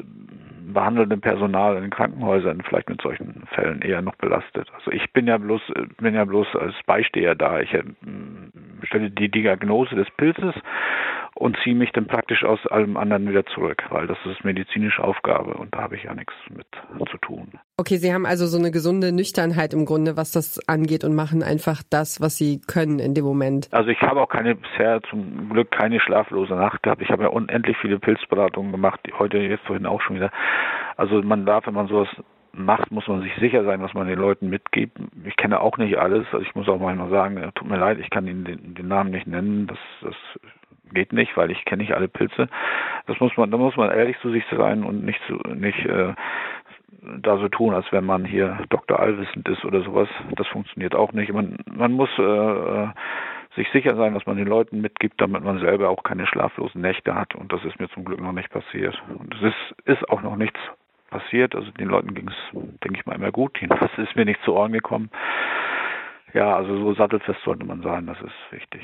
behandelnde 0.73 1.16
Personal 1.16 1.76
in 1.82 1.90
Krankenhäusern 1.90 2.62
vielleicht 2.62 2.88
mit 2.88 3.02
solchen 3.02 3.44
Fällen 3.52 3.82
eher 3.82 4.02
noch 4.02 4.14
belastet. 4.16 4.70
Also 4.75 4.92
ich 4.92 5.12
bin 5.12 5.26
ja 5.26 5.37
bloß 5.37 5.61
bin 5.99 6.14
ja 6.14 6.25
bloß 6.25 6.46
als 6.54 6.75
Beisteher 6.87 7.34
da. 7.34 7.61
Ich 7.61 7.73
äh, 7.75 7.82
stelle 8.84 9.11
die 9.11 9.30
Diagnose 9.30 9.94
des 9.96 10.11
Pilzes 10.12 10.54
und 11.34 11.56
ziehe 11.62 11.74
mich 11.74 11.90
dann 11.92 12.06
praktisch 12.06 12.44
aus 12.44 12.64
allem 12.66 12.96
anderen 12.96 13.28
wieder 13.28 13.44
zurück, 13.46 13.82
weil 13.90 14.06
das 14.06 14.18
ist 14.24 14.44
medizinische 14.44 15.02
Aufgabe 15.02 15.54
und 15.54 15.74
da 15.74 15.82
habe 15.82 15.96
ich 15.96 16.04
ja 16.04 16.14
nichts 16.14 16.34
mit 16.50 16.66
zu 17.10 17.18
tun. 17.18 17.52
Okay, 17.76 17.96
Sie 17.96 18.12
haben 18.14 18.24
also 18.24 18.46
so 18.46 18.58
eine 18.58 18.70
gesunde 18.70 19.12
Nüchternheit 19.12 19.74
im 19.74 19.84
Grunde, 19.84 20.16
was 20.16 20.30
das 20.30 20.60
angeht 20.68 21.04
und 21.04 21.14
machen 21.14 21.42
einfach 21.42 21.82
das, 21.90 22.20
was 22.20 22.36
Sie 22.36 22.60
können 22.60 22.98
in 22.98 23.14
dem 23.14 23.24
Moment. 23.24 23.68
Also 23.72 23.90
ich 23.90 24.00
habe 24.00 24.20
auch 24.20 24.28
keine 24.28 24.54
bisher 24.54 25.00
zum 25.10 25.50
Glück 25.50 25.70
keine 25.70 26.00
schlaflose 26.00 26.54
Nacht 26.54 26.82
gehabt. 26.82 27.02
Ich 27.02 27.10
habe 27.10 27.24
ja 27.24 27.28
unendlich 27.30 27.76
viele 27.78 27.98
Pilzberatungen 27.98 28.70
gemacht, 28.70 29.00
heute 29.18 29.38
jetzt 29.38 29.64
vorhin 29.66 29.86
auch 29.86 30.00
schon 30.02 30.16
wieder. 30.16 30.30
Also 30.96 31.20
man 31.22 31.44
darf, 31.46 31.66
wenn 31.66 31.74
man 31.74 31.88
sowas 31.88 32.08
macht, 32.52 32.90
muss 32.90 33.08
man 33.08 33.22
sich 33.22 33.32
sicher 33.40 33.64
sein, 33.64 33.82
was 33.82 33.94
man 33.94 34.06
den 34.06 34.18
Leuten 34.18 34.48
mitgibt. 34.48 34.96
Ich 35.24 35.36
kenne 35.36 35.60
auch 35.60 35.76
nicht 35.78 35.98
alles. 35.98 36.26
Also 36.26 36.40
ich 36.40 36.54
muss 36.54 36.68
auch 36.68 36.78
manchmal 36.78 37.10
sagen, 37.10 37.50
tut 37.54 37.68
mir 37.68 37.78
leid, 37.78 37.98
ich 37.98 38.10
kann 38.10 38.26
Ihnen 38.26 38.44
den, 38.44 38.74
den 38.74 38.88
Namen 38.88 39.10
nicht 39.10 39.26
nennen. 39.26 39.66
Das, 39.66 39.78
das 40.02 40.14
geht 40.94 41.12
nicht, 41.12 41.36
weil 41.36 41.50
ich 41.50 41.64
kenne 41.64 41.82
nicht 41.82 41.94
alle 41.94 42.08
Pilze. 42.08 42.48
Das 43.06 43.18
muss 43.20 43.36
man, 43.36 43.50
da 43.50 43.56
muss 43.56 43.76
man 43.76 43.90
ehrlich 43.90 44.18
zu 44.20 44.30
sich 44.30 44.44
sein 44.50 44.84
und 44.84 45.04
nicht 45.04 45.20
zu, 45.26 45.34
nicht 45.54 45.84
äh, 45.84 46.14
da 47.20 47.38
so 47.38 47.48
tun, 47.48 47.74
als 47.74 47.90
wenn 47.92 48.04
man 48.04 48.24
hier 48.24 48.59
Dr. 48.70 48.98
Allwissend 48.98 49.48
ist 49.48 49.64
oder 49.64 49.83
sowas. 49.83 50.09
Das 50.37 50.46
funktioniert 50.48 50.94
auch 50.94 51.12
nicht. 51.12 51.33
Man, 51.33 51.59
man 51.70 51.92
muss 51.92 52.11
äh, 52.18 52.22
äh, 52.22 52.88
sich 53.57 53.68
sicher 53.70 53.94
sein, 53.96 54.14
was 54.14 54.26
man 54.26 54.37
den 54.37 54.48
Leuten 54.48 54.80
mitgibt, 54.80 55.20
damit 55.20 55.44
man 55.44 55.59
selber 55.61 55.90
auch 55.90 56.02
keine 56.02 56.26
schlaflosen 56.26 56.80
Nächte 56.80 57.14
hat. 57.14 57.35
Und 57.35 57.52
das 57.52 57.64
ist 57.64 57.78
mir 57.78 57.88
zum 57.90 58.04
Glück 58.04 58.20
noch 58.20 58.33
nicht 58.33 58.50
passiert. 58.50 59.00
Und 59.18 59.35
es 59.35 59.42
ist, 59.42 59.88
ist 60.00 60.09
auch 60.09 60.22
noch 60.22 60.37
nichts 60.37 60.59
passiert. 61.11 61.54
Also 61.54 61.70
den 61.72 61.88
Leuten 61.88 62.14
ging 62.14 62.28
es, 62.28 62.61
denke 62.83 62.98
ich 62.98 63.07
mal, 63.07 63.14
immer 63.14 63.33
gut. 63.33 63.59
Das 63.68 63.90
ist 63.98 64.16
mir 64.16 64.24
nicht 64.24 64.42
zu 64.44 64.54
Ohren 64.54 64.72
gekommen. 64.72 65.11
Ja, 66.35 66.57
also 66.57 66.77
so 66.77 66.94
sattelfest 66.94 67.38
sollte 67.44 67.64
man 67.64 67.81
sein, 67.83 68.07
das 68.07 68.16
ist 68.20 68.35
wichtig. 68.51 68.81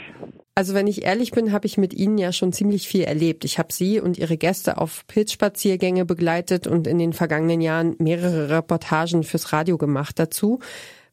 Also 0.55 0.73
wenn 0.73 0.87
ich 0.87 1.05
ehrlich 1.05 1.33
bin, 1.33 1.53
habe 1.53 1.67
ich 1.67 1.79
mit 1.79 1.93
Ihnen 1.93 2.17
ja 2.17 2.31
schon 2.31 2.53
ziemlich 2.53 2.87
viel 2.87 3.03
erlebt. 3.03 3.45
Ich 3.45 3.59
habe 3.59 3.73
Sie 3.73 4.01
und 4.01 4.19
Ihre 4.19 4.37
Gäste 4.37 4.79
auf 4.79 5.05
Pilzspaziergänge 5.09 6.05
begleitet 6.05 6.69
und 6.69 6.87
in 6.87 6.99
den 6.99 7.13
vergangenen 7.13 7.61
Jahren 7.61 7.97
mehrere 7.99 8.51
Reportagen 8.51 9.25
fürs 9.25 9.53
Radio 9.53 9.79
gemacht 9.79 10.21
dazu. 10.21 10.61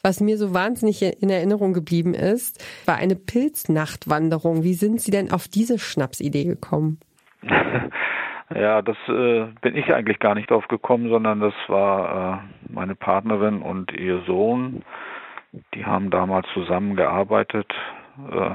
Was 0.04 0.22
mir 0.22 0.38
so 0.38 0.54
wahnsinnig 0.54 1.02
in 1.02 1.32
Erinnerung 1.32 1.74
geblieben 1.74 2.14
ist, 2.14 2.64
war 2.86 2.98
eine 2.98 3.16
Pilznachtwanderung. 3.16 4.64
Wie 4.64 4.76
sind 4.76 5.02
Sie 5.02 5.10
denn 5.10 5.32
auf 5.32 5.48
diese 5.48 5.80
Schnapsidee 5.80 6.46
gekommen? 6.46 7.00
Ja, 8.56 8.82
das 8.82 8.96
äh, 9.10 9.48
bin 9.62 9.76
ich 9.76 9.94
eigentlich 9.94 10.20
gar 10.20 10.34
nicht 10.34 10.50
drauf 10.50 10.70
gekommen, 10.70 11.10
sondern 11.10 11.42
das 11.42 11.54
war 11.68 12.42
äh, 12.70 12.72
meine 12.72 12.96
Partnerin 12.96 13.62
und 13.62 13.92
ihr 13.92 14.22
Sohn. 14.26 14.84
Die 15.74 15.86
haben 15.86 16.10
damals 16.10 16.48
zusammengearbeitet, 16.54 17.72
äh, 18.32 18.52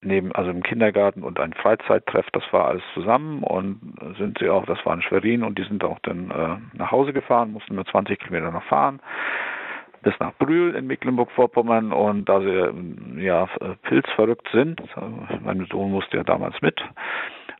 neben, 0.00 0.32
also 0.32 0.50
im 0.50 0.62
Kindergarten 0.62 1.22
und 1.22 1.38
ein 1.38 1.52
Freizeittreff, 1.52 2.26
das 2.32 2.42
war 2.52 2.66
alles 2.66 2.82
zusammen 2.94 3.42
und 3.42 3.94
sind 4.18 4.38
sie 4.38 4.48
auch, 4.48 4.66
das 4.66 4.84
war 4.84 4.94
in 4.94 5.02
Schwerin 5.02 5.44
und 5.44 5.58
die 5.58 5.64
sind 5.64 5.84
auch 5.84 6.00
dann 6.00 6.30
äh, 6.30 6.76
nach 6.76 6.90
Hause 6.90 7.12
gefahren, 7.12 7.52
mussten 7.52 7.76
nur 7.76 7.86
20 7.86 8.18
Kilometer 8.18 8.50
noch 8.50 8.64
fahren 8.64 9.00
bis 10.02 10.14
nach 10.18 10.34
Brühl 10.34 10.74
in 10.74 10.86
Mecklenburg-Vorpommern 10.86 11.92
und 11.92 12.28
da 12.28 12.40
sie 12.40 13.22
ja 13.22 13.46
pilzverrückt 13.82 14.48
sind, 14.52 14.82
mein 15.42 15.66
Sohn 15.70 15.92
musste 15.92 16.16
ja 16.16 16.24
damals 16.24 16.60
mit 16.60 16.80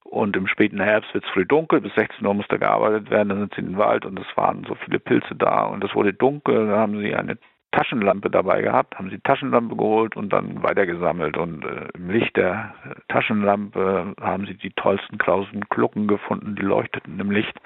und 0.04 0.36
im 0.36 0.46
späten 0.46 0.80
Herbst 0.80 1.14
wird 1.14 1.24
es 1.24 1.30
früh 1.30 1.46
dunkel, 1.46 1.80
bis 1.80 1.94
16 1.94 2.26
Uhr 2.26 2.34
musste 2.34 2.58
gearbeitet 2.58 3.10
werden, 3.10 3.30
dann 3.30 3.38
sind 3.38 3.54
sie 3.54 3.60
in 3.60 3.68
den 3.68 3.78
Wald 3.78 4.04
und 4.04 4.18
es 4.18 4.36
waren 4.36 4.64
so 4.68 4.74
viele 4.74 4.98
Pilze 4.98 5.34
da 5.34 5.64
und 5.64 5.82
es 5.84 5.94
wurde 5.94 6.12
dunkel, 6.12 6.68
da 6.68 6.78
haben 6.78 6.98
sie 6.98 7.14
eine 7.14 7.38
Taschenlampe 7.72 8.30
dabei 8.30 8.62
gehabt, 8.62 8.96
haben 8.98 9.10
sie 9.10 9.18
Taschenlampe 9.18 9.76
geholt 9.76 10.16
und 10.16 10.32
dann 10.32 10.62
weitergesammelt. 10.62 11.36
Und 11.36 11.64
äh, 11.64 11.88
im 11.94 12.10
Licht 12.10 12.36
der 12.36 12.74
Taschenlampe 13.08 14.14
haben 14.20 14.46
sie 14.46 14.54
die 14.54 14.70
tollsten 14.70 15.18
krausen 15.18 15.62
Glucken 15.70 16.06
gefunden, 16.06 16.54
die 16.54 16.62
leuchteten 16.62 17.18
im 17.18 17.30
Licht. 17.30 17.58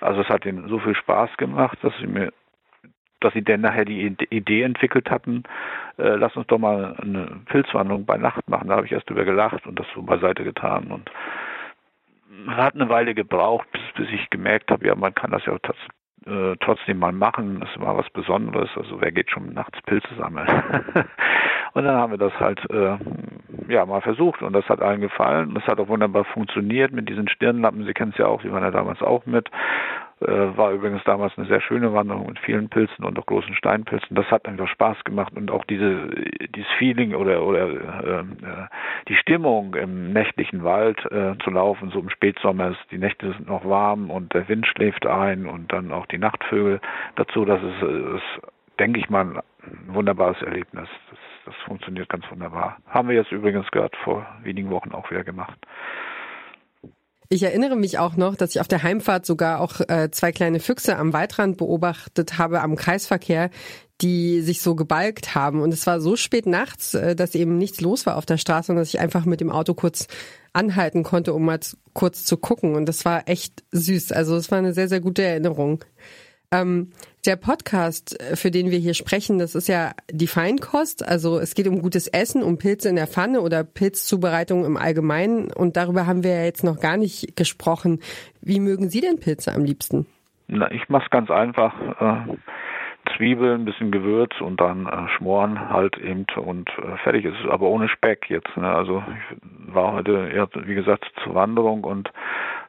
Also 0.00 0.20
es 0.20 0.28
hat 0.28 0.46
ihnen 0.46 0.68
so 0.68 0.78
viel 0.78 0.94
Spaß 0.94 1.36
gemacht, 1.36 1.78
dass 1.82 1.92
sie 1.98 2.06
mir 2.06 2.32
dass 3.20 3.32
sie 3.32 3.42
dann 3.42 3.62
nachher 3.62 3.84
die 3.84 4.16
Idee 4.30 4.62
entwickelt 4.62 5.10
hatten, 5.10 5.42
äh, 5.96 6.14
lass 6.14 6.36
uns 6.36 6.46
doch 6.46 6.58
mal 6.58 6.94
eine 7.02 7.40
Pilzwanderung 7.46 8.06
bei 8.06 8.16
Nacht 8.16 8.48
machen. 8.48 8.68
Da 8.68 8.76
habe 8.76 8.86
ich 8.86 8.92
erst 8.92 9.10
drüber 9.10 9.24
gelacht 9.24 9.66
und 9.66 9.76
das 9.76 9.86
so 9.92 10.02
beiseite 10.02 10.44
getan. 10.44 10.92
Und 10.92 11.10
hat 12.46 12.74
eine 12.74 12.88
Weile 12.88 13.14
gebraucht, 13.14 13.68
bis, 13.72 13.82
bis 13.96 14.08
ich 14.12 14.30
gemerkt 14.30 14.70
habe, 14.70 14.86
ja, 14.86 14.94
man 14.94 15.14
kann 15.14 15.30
das 15.30 15.44
ja 15.46 15.52
äh, 16.26 16.56
trotzdem 16.60 16.98
mal 16.98 17.12
machen. 17.12 17.60
Das 17.60 17.70
war 17.80 17.96
was 17.96 18.08
Besonderes. 18.10 18.70
Also 18.76 19.00
wer 19.00 19.12
geht 19.12 19.30
schon 19.30 19.52
nachts 19.52 19.80
Pilze 19.82 20.14
sammeln? 20.16 20.48
und 21.72 21.84
dann 21.84 21.96
haben 21.96 22.12
wir 22.12 22.18
das 22.18 22.38
halt 22.38 22.60
äh, 22.70 22.96
ja 23.68 23.86
mal 23.86 24.00
versucht 24.00 24.42
und 24.42 24.52
das 24.52 24.68
hat 24.68 24.80
allen 24.80 25.00
gefallen. 25.00 25.54
Das 25.54 25.66
hat 25.66 25.80
auch 25.80 25.88
wunderbar 25.88 26.24
funktioniert 26.24 26.92
mit 26.92 27.08
diesen 27.08 27.28
Stirnlampen. 27.28 27.84
Sie 27.84 27.94
kennen 27.94 28.12
es 28.12 28.18
ja 28.18 28.26
auch, 28.26 28.42
die 28.42 28.52
waren 28.52 28.62
ja 28.62 28.70
damals 28.70 29.02
auch 29.02 29.26
mit. 29.26 29.50
Äh, 30.20 30.56
war 30.56 30.72
übrigens 30.72 31.04
damals 31.04 31.36
eine 31.38 31.46
sehr 31.46 31.60
schöne 31.60 31.92
Wanderung 31.92 32.26
mit 32.26 32.40
vielen 32.40 32.68
Pilzen 32.68 33.04
und 33.04 33.16
auch 33.18 33.26
großen 33.26 33.54
Steinpilzen. 33.54 34.16
Das 34.16 34.28
hat 34.30 34.46
einfach 34.46 34.66
Spaß 34.66 35.04
gemacht 35.04 35.32
und 35.36 35.50
auch 35.50 35.64
diese 35.64 36.08
dieses 36.56 36.70
Feeling 36.78 37.14
oder 37.14 37.44
oder 37.44 37.68
äh, 37.68 38.24
die 39.06 39.14
Stimmung 39.14 39.76
im 39.76 40.12
nächtlichen 40.12 40.64
Wald 40.64 40.98
äh, 41.12 41.36
zu 41.44 41.50
laufen, 41.50 41.90
so 41.90 42.00
im 42.00 42.10
Spätsommer. 42.10 42.70
Ist, 42.70 42.90
die 42.90 42.98
Nächte 42.98 43.32
sind 43.32 43.48
noch 43.48 43.64
warm 43.64 44.10
und 44.10 44.34
der 44.34 44.48
Wind 44.48 44.66
schläft 44.66 45.06
ein 45.06 45.46
und 45.46 45.72
dann 45.72 45.92
auch 45.92 46.06
die 46.06 46.18
Nachtvögel 46.18 46.80
dazu. 47.14 47.44
Das 47.44 47.60
ist, 47.62 47.82
ist 47.82 48.42
denke 48.78 49.00
ich 49.00 49.08
mal, 49.10 49.24
ein 49.62 49.94
wunderbares 49.94 50.40
Erlebnis. 50.42 50.88
Das, 51.10 51.18
das 51.46 51.54
funktioniert 51.64 52.08
ganz 52.08 52.28
wunderbar. 52.30 52.78
Haben 52.88 53.08
wir 53.08 53.16
jetzt 53.16 53.32
übrigens 53.32 53.70
gerade 53.70 53.96
vor 54.04 54.26
wenigen 54.42 54.70
Wochen 54.70 54.92
auch 54.92 55.10
wieder 55.10 55.24
gemacht. 55.24 55.58
Ich 57.30 57.42
erinnere 57.42 57.76
mich 57.76 57.98
auch 57.98 58.16
noch, 58.16 58.36
dass 58.36 58.54
ich 58.54 58.60
auf 58.60 58.68
der 58.68 58.82
Heimfahrt 58.82 59.26
sogar 59.26 59.60
auch 59.60 59.80
äh, 59.86 60.10
zwei 60.10 60.32
kleine 60.32 60.60
Füchse 60.60 60.96
am 60.96 61.12
Waldrand 61.12 61.58
beobachtet 61.58 62.38
habe 62.38 62.62
am 62.62 62.74
Kreisverkehr, 62.74 63.50
die 64.00 64.40
sich 64.40 64.62
so 64.62 64.74
gebalgt 64.74 65.34
haben. 65.34 65.60
Und 65.60 65.74
es 65.74 65.86
war 65.86 66.00
so 66.00 66.16
spät 66.16 66.46
nachts, 66.46 66.94
äh, 66.94 67.14
dass 67.14 67.34
eben 67.34 67.58
nichts 67.58 67.82
los 67.82 68.06
war 68.06 68.16
auf 68.16 68.24
der 68.24 68.38
Straße 68.38 68.72
und 68.72 68.78
dass 68.78 68.88
ich 68.88 68.98
einfach 68.98 69.26
mit 69.26 69.42
dem 69.42 69.50
Auto 69.50 69.74
kurz 69.74 70.06
anhalten 70.54 71.02
konnte, 71.02 71.34
um 71.34 71.44
mal 71.44 71.60
kurz 71.92 72.24
zu 72.24 72.38
gucken. 72.38 72.74
Und 72.74 72.86
das 72.86 73.04
war 73.04 73.28
echt 73.28 73.62
süß. 73.72 74.12
Also 74.12 74.34
es 74.36 74.50
war 74.50 74.56
eine 74.56 74.72
sehr, 74.72 74.88
sehr 74.88 75.00
gute 75.00 75.22
Erinnerung. 75.22 75.84
Ähm, 76.50 76.92
der 77.26 77.36
Podcast, 77.36 78.18
äh, 78.20 78.36
für 78.36 78.50
den 78.50 78.70
wir 78.70 78.78
hier 78.78 78.94
sprechen, 78.94 79.38
das 79.38 79.54
ist 79.54 79.68
ja 79.68 79.92
die 80.10 80.26
Feinkost. 80.26 81.06
Also 81.06 81.38
es 81.38 81.54
geht 81.54 81.68
um 81.68 81.82
gutes 81.82 82.08
Essen, 82.08 82.42
um 82.42 82.58
Pilze 82.58 82.88
in 82.88 82.96
der 82.96 83.06
Pfanne 83.06 83.42
oder 83.42 83.64
Pilzzubereitung 83.64 84.64
im 84.64 84.76
Allgemeinen. 84.76 85.52
Und 85.52 85.76
darüber 85.76 86.06
haben 86.06 86.24
wir 86.24 86.32
ja 86.32 86.44
jetzt 86.44 86.64
noch 86.64 86.80
gar 86.80 86.96
nicht 86.96 87.36
gesprochen. 87.36 88.00
Wie 88.40 88.60
mögen 88.60 88.88
Sie 88.88 89.00
denn 89.02 89.20
Pilze 89.20 89.54
am 89.54 89.64
liebsten? 89.64 90.06
Na, 90.46 90.70
ich 90.70 90.88
mache 90.88 91.04
es 91.04 91.10
ganz 91.10 91.30
einfach. 91.30 91.74
Äh, 92.00 92.36
Zwiebeln, 93.16 93.62
ein 93.62 93.64
bisschen 93.64 93.90
Gewürz 93.90 94.40
und 94.40 94.60
dann 94.60 94.86
äh, 94.86 95.08
schmoren 95.16 95.70
halt 95.70 95.96
eben 95.98 96.26
und 96.36 96.68
äh, 96.78 96.96
fertig 97.02 97.24
ist 97.24 97.36
es. 97.44 97.50
Aber 97.50 97.68
ohne 97.68 97.88
Speck 97.88 98.30
jetzt. 98.30 98.56
Ne? 98.56 98.68
Also 98.68 99.02
ich 99.06 99.74
war 99.74 99.92
heute, 99.92 100.30
wie 100.66 100.74
gesagt, 100.74 101.04
zur 101.22 101.34
Wanderung 101.34 101.84
und 101.84 102.10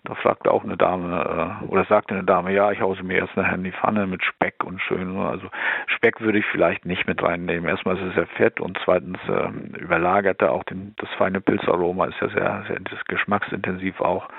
da 0.06 0.16
fragte 0.16 0.52
auch 0.52 0.64
eine 0.64 0.78
Dame, 0.78 1.60
äh, 1.62 1.66
oder 1.66 1.86
sagte 1.86 2.16
eine 2.16 2.24
Dame, 2.24 2.54
ja, 2.54 2.72
ich 2.72 2.82
hause 2.82 3.04
mir 3.04 3.18
erst 3.18 3.36
nachher 3.36 3.56
in 3.56 3.64
die 3.64 3.72
Pfanne 3.72 4.08
mit 4.08 4.24
Speck 4.24 4.64
und 4.64 4.82
schön. 4.82 5.18
Also 5.18 5.48
Speck 5.88 6.22
würde 6.22 6.40
ich 6.40 6.46
vielleicht 6.46 6.86
nicht 6.86 7.08
mit 7.08 7.22
reinnehmen. 7.22 7.70
Erstmal 7.70 7.98
ist 7.98 8.04
es 8.04 8.16
sehr 8.16 8.28
fett 8.28 8.60
und 8.60 8.80
zweitens 8.84 9.20
äh, 9.28 9.78
überlagert 9.80 10.42
er 10.42 10.52
auch 10.52 10.64
den, 10.64 10.96
das 10.98 11.10
feine 11.18 11.42
Pilzaroma, 11.42 12.06
ist 12.06 12.20
ja 12.22 12.30
sehr, 12.30 12.64
sehr 12.68 12.80
geschmacksintensiv 13.08 14.00
auch. 14.00 14.30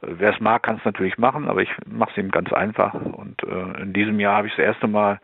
Wer 0.00 0.32
es 0.32 0.40
mag, 0.40 0.62
kann 0.62 0.76
es 0.76 0.84
natürlich 0.84 1.18
machen, 1.18 1.48
aber 1.48 1.62
ich 1.62 1.70
mache 1.86 2.10
es 2.12 2.18
ihm 2.18 2.30
ganz 2.30 2.52
einfach. 2.52 2.94
Und 2.94 3.42
äh, 3.42 3.82
in 3.82 3.92
diesem 3.92 4.20
Jahr 4.20 4.36
habe 4.36 4.46
ich 4.46 4.54
das 4.54 4.64
erste 4.64 4.86
Mal 4.86 5.18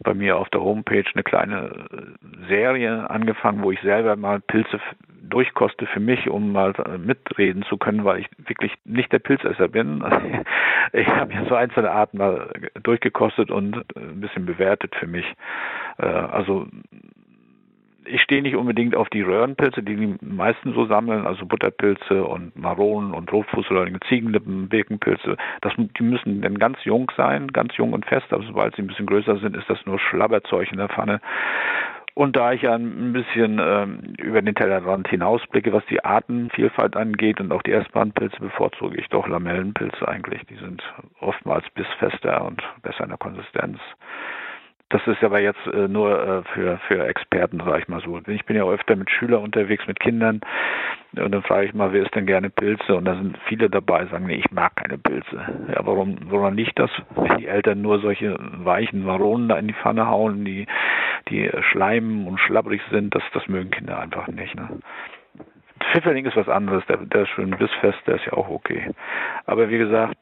bei 0.00 0.14
mir 0.14 0.38
auf 0.38 0.48
der 0.50 0.60
Homepage 0.60 1.04
eine 1.12 1.22
kleine 1.24 1.56
äh, 1.66 2.46
Serie 2.48 3.10
angefangen, 3.10 3.62
wo 3.62 3.70
ich 3.70 3.80
selber 3.80 4.16
mal 4.16 4.40
Pilze 4.40 4.80
durchkoste 5.28 5.86
für 5.86 6.00
mich, 6.00 6.28
um 6.28 6.52
mal 6.52 6.72
mitreden 6.98 7.62
zu 7.64 7.76
können, 7.76 8.04
weil 8.04 8.20
ich 8.20 8.28
wirklich 8.38 8.72
nicht 8.84 9.12
der 9.12 9.18
Pilzesser 9.18 9.68
bin. 9.68 10.02
ich 10.92 11.06
habe 11.08 11.32
jetzt 11.32 11.48
so 11.48 11.54
einzelne 11.54 11.90
Arten 11.90 12.18
mal 12.18 12.50
durchgekostet 12.82 13.50
und 13.50 13.84
ein 13.96 14.20
bisschen 14.20 14.46
bewertet 14.46 14.94
für 14.96 15.06
mich. 15.06 15.26
Äh, 15.98 16.06
also 16.06 16.66
ich 18.10 18.22
stehe 18.22 18.42
nicht 18.42 18.56
unbedingt 18.56 18.96
auf 18.96 19.08
die 19.10 19.22
Röhrenpilze, 19.22 19.82
die 19.82 19.96
die 19.96 20.16
meisten 20.24 20.72
so 20.72 20.86
sammeln, 20.86 21.26
also 21.26 21.46
Butterpilze 21.46 22.24
und 22.24 22.56
Maronen 22.56 23.12
und 23.12 23.30
Rotfuß 23.32 23.70
oder 23.70 23.86
Ziegenlippen, 24.08 24.68
Birkenpilze. 24.68 25.36
Das, 25.60 25.74
die 25.76 26.02
müssen 26.02 26.40
dann 26.42 26.58
ganz 26.58 26.82
jung 26.84 27.10
sein, 27.16 27.48
ganz 27.48 27.76
jung 27.76 27.92
und 27.92 28.06
fest, 28.06 28.26
aber 28.30 28.44
sobald 28.44 28.74
sie 28.74 28.82
ein 28.82 28.86
bisschen 28.86 29.06
größer 29.06 29.38
sind, 29.38 29.56
ist 29.56 29.68
das 29.68 29.84
nur 29.86 29.98
Schlabberzeug 29.98 30.70
in 30.72 30.78
der 30.78 30.88
Pfanne. 30.88 31.20
Und 32.18 32.34
da 32.34 32.52
ich 32.52 32.62
ja 32.62 32.74
ein 32.74 33.12
bisschen 33.12 33.60
ähm, 33.62 34.14
über 34.18 34.42
den 34.42 34.52
Tellerrand 34.52 35.06
hinausblicke, 35.06 35.72
was 35.72 35.86
die 35.86 36.04
Artenvielfalt 36.04 36.96
angeht 36.96 37.38
und 37.38 37.52
auch 37.52 37.62
die 37.62 37.70
Essbahnpilze, 37.70 38.40
bevorzuge 38.40 38.96
ich 38.96 39.06
doch 39.06 39.28
Lamellenpilze 39.28 40.08
eigentlich. 40.08 40.44
Die 40.46 40.56
sind 40.56 40.82
oftmals 41.20 41.64
bissfester 41.74 42.44
und 42.44 42.60
besser 42.82 43.04
in 43.04 43.10
der 43.10 43.18
Konsistenz. 43.18 43.78
Das 44.90 45.06
ist 45.06 45.22
aber 45.22 45.40
jetzt 45.40 45.66
äh, 45.66 45.86
nur 45.86 46.18
äh, 46.18 46.42
für, 46.54 46.78
für 46.88 47.06
Experten, 47.06 47.58
sage 47.58 47.80
ich 47.80 47.88
mal 47.88 48.00
so. 48.00 48.20
Ich 48.26 48.46
bin 48.46 48.56
ja 48.56 48.64
öfter 48.64 48.96
mit 48.96 49.10
Schülern 49.10 49.42
unterwegs, 49.42 49.86
mit 49.86 50.00
Kindern. 50.00 50.40
Und 51.14 51.32
dann 51.32 51.42
frage 51.42 51.66
ich 51.66 51.74
mal, 51.74 51.92
wer 51.92 52.02
ist 52.02 52.14
denn 52.14 52.26
gerne 52.26 52.48
Pilze? 52.48 52.94
Und 52.94 53.04
da 53.04 53.14
sind 53.14 53.38
viele 53.46 53.68
dabei, 53.68 54.06
sagen, 54.06 54.26
nee, 54.26 54.36
ich 54.36 54.50
mag 54.50 54.76
keine 54.76 54.96
Pilze. 54.96 55.42
Ja, 55.68 55.84
warum, 55.84 56.16
woran 56.30 56.54
liegt 56.54 56.78
das? 56.78 56.90
Wenn 57.14 57.36
die 57.36 57.46
Eltern 57.46 57.82
nur 57.82 58.00
solche 58.00 58.36
weichen 58.38 59.04
Maronen 59.04 59.48
da 59.48 59.58
in 59.58 59.68
die 59.68 59.74
Pfanne 59.74 60.06
hauen, 60.06 60.44
die, 60.46 60.66
die 61.28 61.50
schleimen 61.70 62.26
und 62.26 62.38
schlabbrig 62.40 62.80
sind, 62.90 63.14
das, 63.14 63.22
das 63.34 63.46
mögen 63.46 63.70
Kinder 63.70 63.98
einfach 63.98 64.26
nicht. 64.28 64.54
Ne? 64.54 64.68
Pfifferling 65.92 66.24
ist 66.26 66.36
was 66.36 66.48
anderes, 66.48 66.84
der, 66.86 66.96
der 66.98 67.22
ist 67.22 67.30
schön 67.30 67.50
bissfest, 67.50 67.98
der 68.06 68.16
ist 68.16 68.26
ja 68.26 68.32
auch 68.32 68.48
okay. 68.48 68.90
Aber 69.46 69.68
wie 69.68 69.78
gesagt, 69.78 70.16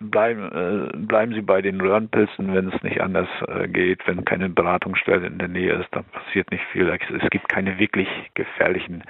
bleiben, 0.00 0.92
äh, 0.92 0.96
bleiben 0.96 1.34
Sie 1.34 1.42
bei 1.42 1.62
den 1.62 1.80
Röhrenpilzen, 1.80 2.54
wenn 2.54 2.68
es 2.68 2.82
nicht 2.82 3.00
anders 3.00 3.28
äh, 3.46 3.68
geht, 3.68 4.06
wenn 4.06 4.24
keine 4.24 4.48
Beratungsstelle 4.48 5.26
in 5.26 5.38
der 5.38 5.48
Nähe 5.48 5.74
ist, 5.74 5.88
dann 5.92 6.04
passiert 6.04 6.50
nicht 6.50 6.64
viel. 6.72 6.88
Es 6.88 7.30
gibt 7.30 7.48
keine 7.48 7.78
wirklich 7.78 8.08
gefährlichen 8.34 9.04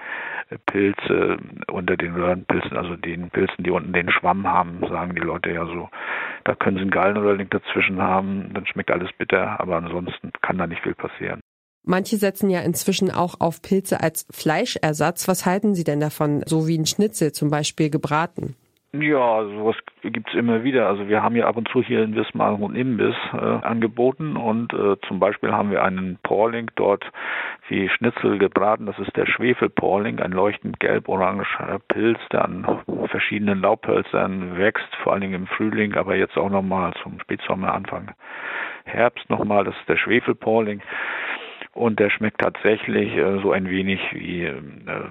äh, 0.51 0.59
Pilze 0.67 1.39
unter 1.71 1.97
den 1.97 2.15
Röhrenpilzen, 2.15 2.77
also 2.77 2.97
den 2.97 3.31
Pilzen, 3.31 3.65
die 3.65 3.71
unten 3.71 3.93
den 3.93 4.11
Schwamm 4.11 4.47
haben, 4.47 4.81
sagen 4.89 5.15
die 5.15 5.23
Leute 5.23 5.51
ja 5.51 5.67
so. 5.67 5.89
Da 6.45 6.55
können 6.55 6.77
Sie 6.77 6.83
einen 6.83 6.91
Gallenröhrling 6.91 7.51
dazwischen 7.51 8.01
haben, 8.01 8.51
dann 8.55 8.67
schmeckt 8.67 8.91
alles 8.91 9.11
bitter, 9.17 9.61
aber 9.61 9.77
ansonsten 9.77 10.33
kann 10.41 10.59
da 10.59 10.67
nicht 10.67 10.83
viel 10.83 10.95
passieren. 10.95 11.41
Manche 11.85 12.17
setzen 12.17 12.51
ja 12.51 12.61
inzwischen 12.61 13.11
auch 13.11 13.37
auf 13.41 13.63
Pilze 13.63 14.01
als 14.03 14.27
Fleischersatz. 14.31 15.27
Was 15.27 15.47
halten 15.47 15.75
Sie 15.75 15.85
denn 15.85 16.01
davon, 16.01 16.43
so 16.45 16.69
wie 16.69 16.77
ein 16.77 16.85
Schnitzel 16.85 17.33
zum 17.33 17.51
Beispiel 17.51 17.89
gebraten? 17.89 18.57
Ja, 18.93 19.45
sowas 19.45 19.77
gibt's 20.01 20.33
immer 20.33 20.65
wieder. 20.65 20.89
Also 20.89 21.09
wir 21.09 21.23
haben 21.23 21.37
ja 21.37 21.47
ab 21.47 21.59
und 21.59 21.69
zu 21.69 21.83
hier 21.83 22.03
in 22.03 22.17
Wismar 22.17 22.55
einen 22.55 22.75
Imbiss 22.75 23.15
äh, 23.35 23.37
angeboten 23.37 24.35
und 24.35 24.73
äh, 24.73 24.97
zum 25.07 25.21
Beispiel 25.21 25.53
haben 25.53 25.71
wir 25.71 25.83
einen 25.83 26.19
Porling 26.23 26.71
dort 26.75 27.05
wie 27.69 27.91
Schnitzel 27.91 28.39
gebraten. 28.39 28.87
Das 28.87 28.99
ist 28.99 29.15
der 29.15 29.27
Schwefelporling, 29.27 30.21
ein 30.21 30.33
leuchtend 30.33 30.81
gelb-oranger 30.81 31.45
Pilz, 31.89 32.19
der 32.33 32.47
an 32.47 32.81
verschiedenen 33.11 33.61
Laubhölzern 33.61 34.57
wächst, 34.57 34.89
vor 35.03 35.13
allen 35.13 35.21
Dingen 35.21 35.35
im 35.35 35.47
Frühling, 35.49 35.95
aber 35.95 36.17
jetzt 36.17 36.39
auch 36.39 36.49
nochmal 36.49 36.95
zum 37.03 37.21
Spätsommer, 37.21 37.75
Anfang 37.75 38.13
Herbst 38.85 39.29
nochmal. 39.29 39.65
Das 39.65 39.75
ist 39.77 39.89
der 39.91 39.99
Schwefelporling 39.99 40.81
und 41.79 42.01
der 42.01 42.11
schmeckt 42.11 42.41
tatsächlich 42.41 43.17
äh, 43.17 43.41
so 43.41 43.53
ein 43.53 43.69
wenig 43.71 44.01
wie 44.13 44.45
äh, 44.45 44.55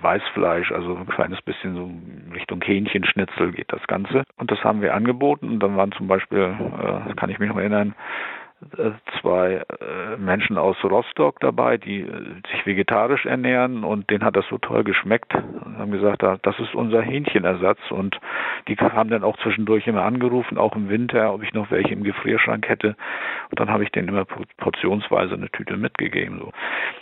Weißfleisch, 0.01 0.71
also 0.71 0.97
ein 0.97 1.07
kleines 1.07 1.41
bisschen 1.41 1.75
so 1.75 1.91
Richtung 2.33 2.61
Hähnchenschnitzel 2.61 3.53
geht 3.53 3.71
das 3.71 3.85
Ganze. 3.87 4.23
Und 4.37 4.51
das 4.51 4.63
haben 4.63 4.81
wir 4.81 4.93
angeboten 4.93 5.49
und 5.49 5.59
dann 5.59 5.77
waren 5.77 5.91
zum 5.93 6.07
Beispiel, 6.07 6.39
äh, 6.39 7.13
kann 7.15 7.29
ich 7.29 7.39
mich 7.39 7.49
noch 7.49 7.57
erinnern, 7.57 7.95
zwei 9.21 9.63
äh, 9.79 10.17
Menschen 10.17 10.57
aus 10.57 10.77
Rostock 10.83 11.39
dabei, 11.39 11.77
die 11.77 12.01
äh, 12.01 12.11
sich 12.51 12.65
vegetarisch 12.65 13.25
ernähren 13.25 13.83
und 13.83 14.09
denen 14.09 14.23
hat 14.23 14.35
das 14.35 14.47
so 14.49 14.57
toll 14.57 14.83
geschmeckt 14.83 15.35
und 15.35 15.77
haben 15.77 15.91
gesagt, 15.91 16.23
das 16.23 16.59
ist 16.59 16.73
unser 16.73 17.01
Hähnchenersatz 17.01 17.79
und 17.91 18.19
die 18.67 18.75
haben 18.75 19.11
dann 19.11 19.23
auch 19.23 19.37
zwischendurch 19.37 19.85
immer 19.85 20.03
angerufen, 20.03 20.57
auch 20.57 20.75
im 20.75 20.89
Winter, 20.89 21.33
ob 21.33 21.43
ich 21.43 21.53
noch 21.53 21.69
welche 21.69 21.93
im 21.93 22.03
Gefrierschrank 22.03 22.67
hätte 22.67 22.95
und 23.51 23.59
dann 23.59 23.69
habe 23.69 23.83
ich 23.83 23.91
denen 23.91 24.07
immer 24.07 24.25
portionsweise 24.25 25.35
eine 25.35 25.49
Tüte 25.51 25.77
mitgegeben. 25.77 26.39
So. 26.39 26.51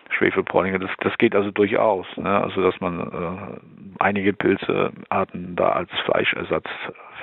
Schwefelporlinge, 0.10 0.80
das, 0.80 0.92
das 1.00 1.18
geht 1.18 1.36
also 1.36 1.52
durchaus, 1.52 2.06
ne? 2.18 2.42
also 2.42 2.62
dass 2.62 2.80
man 2.82 3.00
äh, 3.00 4.04
einige 4.04 4.34
Pilzearten 4.34 5.56
da 5.56 5.70
als 5.70 5.90
Fleischersatz 6.04 6.68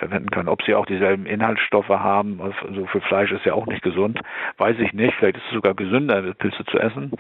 verwenden 0.03 0.31
kann. 0.31 0.49
Ob 0.49 0.63
sie 0.63 0.75
auch 0.75 0.87
dieselben 0.87 1.27
Inhaltsstoffe 1.27 1.89
haben, 1.89 2.41
also 2.41 2.87
für 2.87 3.01
Fleisch 3.03 3.31
ist 3.31 3.45
ja 3.45 3.55
auch 3.55 3.67
nicht 3.67 3.83
gesund, 3.83 4.21
weiß 4.59 4.77
ich 4.81 4.93
nicht. 4.93 5.15
Vielleicht 5.19 5.37
ist 5.37 5.45
es 5.47 5.55
sogar 5.55 5.75
gesünder, 5.75 6.23
Pilze 6.35 6.65
zu 6.65 6.79
essen. 6.79 7.13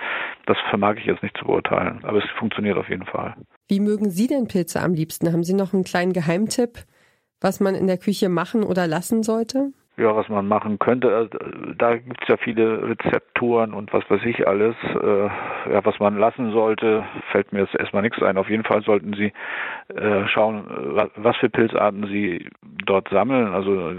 Das 0.47 0.57
vermag 0.69 0.97
ich 0.97 1.07
jetzt 1.07 1.23
nicht 1.23 1.37
zu 1.39 1.45
beurteilen, 1.45 2.01
aber 2.03 2.19
es 2.19 2.31
funktioniert 2.39 2.77
auf 2.77 2.89
jeden 2.89 3.07
Fall. 3.07 3.35
Wie 3.69 3.81
mögen 3.81 4.11
Sie 4.11 4.27
denn 4.27 4.49
Pilze 4.49 4.81
am 4.81 4.95
liebsten? 4.95 5.33
Haben 5.33 5.45
Sie 5.45 5.55
noch 5.55 5.73
einen 5.73 5.85
kleinen 5.85 6.13
Geheimtipp, 6.13 6.81
was 7.41 7.61
man 7.61 7.75
in 7.75 7.87
der 7.87 7.99
Küche 7.99 8.29
machen 8.29 8.65
oder 8.65 8.87
lassen 8.87 9.23
sollte? 9.23 9.73
Ja, 9.97 10.17
was 10.17 10.29
man 10.29 10.49
machen 10.49 10.79
könnte. 10.79 11.15
Also, 11.15 11.39
da 11.77 11.97
gibt's 11.97 12.27
ja 12.27 12.37
viele 12.39 12.89
Rezepturen 12.89 13.75
und 13.75 13.93
was 13.93 14.09
weiß 14.09 14.25
ich 14.25 14.49
alles. 14.49 14.75
Äh, 14.85 15.27
ja, 15.73 15.85
was 15.85 15.99
man 16.01 16.19
lassen 16.19 16.53
sollte, 16.53 17.05
fällt 17.31 17.53
mir 17.53 17.61
jetzt 17.61 17.75
erstmal 17.75 18.03
nichts 18.03 18.23
ein. 18.23 18.39
Auf 18.39 18.49
jeden 18.49 18.65
Fall 18.65 18.83
sollten 18.83 19.13
Sie 19.13 19.33
äh, 19.95 20.27
schauen, 20.29 20.65
was 21.17 21.37
für 21.37 21.51
Pilzarten 21.51 22.07
Sie 22.07 22.49
dort 22.87 23.09
sammeln. 23.11 23.53
Also 23.53 23.91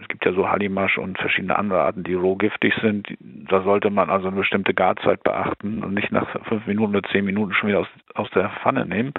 es 0.00 0.08
gibt 0.08 0.24
ja 0.24 0.32
so 0.32 0.48
Hallimasch 0.48 0.98
und 0.98 1.18
verschiedene 1.18 1.58
andere 1.58 1.82
Arten, 1.82 2.02
die 2.02 2.14
rohgiftig 2.14 2.74
sind. 2.80 3.08
Da 3.20 3.62
sollte 3.62 3.90
man 3.90 4.10
also 4.10 4.28
eine 4.28 4.38
bestimmte 4.38 4.72
Garzeit 4.72 5.22
beachten 5.22 5.84
und 5.84 5.94
nicht 5.94 6.12
nach 6.12 6.28
fünf 6.46 6.66
Minuten 6.66 6.96
oder 6.96 7.08
zehn 7.10 7.24
Minuten 7.24 7.52
schon 7.52 7.68
wieder 7.68 7.80
aus, 7.80 7.88
aus 8.14 8.30
der 8.30 8.50
Pfanne 8.62 8.86
nehmen 8.86 9.12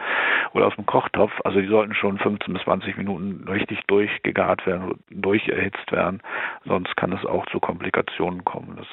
oder 0.54 0.67
aus 0.67 0.76
dem 0.76 0.86
Kochtopf. 0.86 1.32
Also 1.43 1.62
die 1.62 1.67
sollten 1.67 1.93
schon 1.93 2.17
15 2.17 2.54
bis 2.54 2.63
20 2.63 2.98
Minuten 2.98 3.48
richtig 3.48 3.82
durchgegart 3.88 4.65
werden, 4.65 4.96
durcherhitzt 5.12 5.91
werden. 5.91 6.22
Sonst 6.65 6.95
kann 6.95 7.12
es 7.13 7.25
auch 7.25 7.45
zu 7.47 7.59
Komplikationen 7.59 8.43
kommen. 8.45 8.77
Das, 8.77 8.88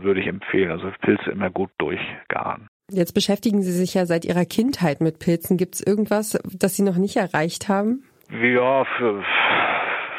würde 0.00 0.20
ich 0.20 0.26
empfehlen. 0.26 0.70
Also 0.70 0.90
Pilze 1.00 1.30
immer 1.30 1.50
gut 1.50 1.70
durchgaren. 1.78 2.68
Jetzt 2.90 3.12
beschäftigen 3.12 3.62
Sie 3.62 3.72
sich 3.72 3.94
ja 3.94 4.06
seit 4.06 4.24
Ihrer 4.24 4.44
Kindheit 4.44 5.00
mit 5.00 5.18
Pilzen. 5.18 5.58
Gibt 5.58 5.74
es 5.74 5.86
irgendwas, 5.86 6.38
das 6.58 6.76
Sie 6.76 6.82
noch 6.82 6.96
nicht 6.96 7.16
erreicht 7.16 7.68
haben? 7.68 8.04
Ja, 8.30 8.84
für, 8.96 9.22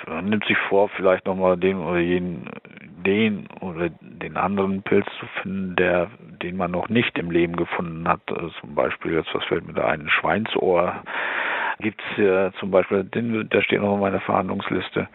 man 0.08 0.26
nimmt 0.26 0.46
sich 0.46 0.58
vor, 0.70 0.90
vielleicht 0.90 1.26
nochmal 1.26 1.58
den 1.58 1.78
oder 1.78 2.00
jenen, 2.00 2.50
den 3.06 3.48
oder 3.62 3.90
den 4.00 4.38
anderen 4.38 4.84
Pilz 4.84 5.06
zu 5.20 5.26
finden, 5.42 5.76
der, 5.78 6.12
den 6.44 6.58
man 6.58 6.72
noch 6.72 6.90
nicht 6.90 7.18
im 7.18 7.32
Leben 7.32 7.56
gefunden 7.56 8.08
hat. 8.08 8.22
Also 8.28 8.50
zum 8.62 8.76
Beispiel 8.76 9.14
jetzt, 9.14 9.34
was 9.34 9.44
fällt 9.46 9.66
mir 9.66 9.74
da 9.74 9.88
ein, 9.88 10.10
Schweinsohr 10.10 11.04
gibt's 11.80 12.04
ja 12.18 12.52
zum 12.60 12.72
Beispiel, 12.72 13.06
den, 13.06 13.50
der 13.50 13.62
steht 13.62 13.82
noch 13.82 13.92
auf 13.92 14.00
meiner 14.00 14.20
Verhandlungsliste. 14.20 15.08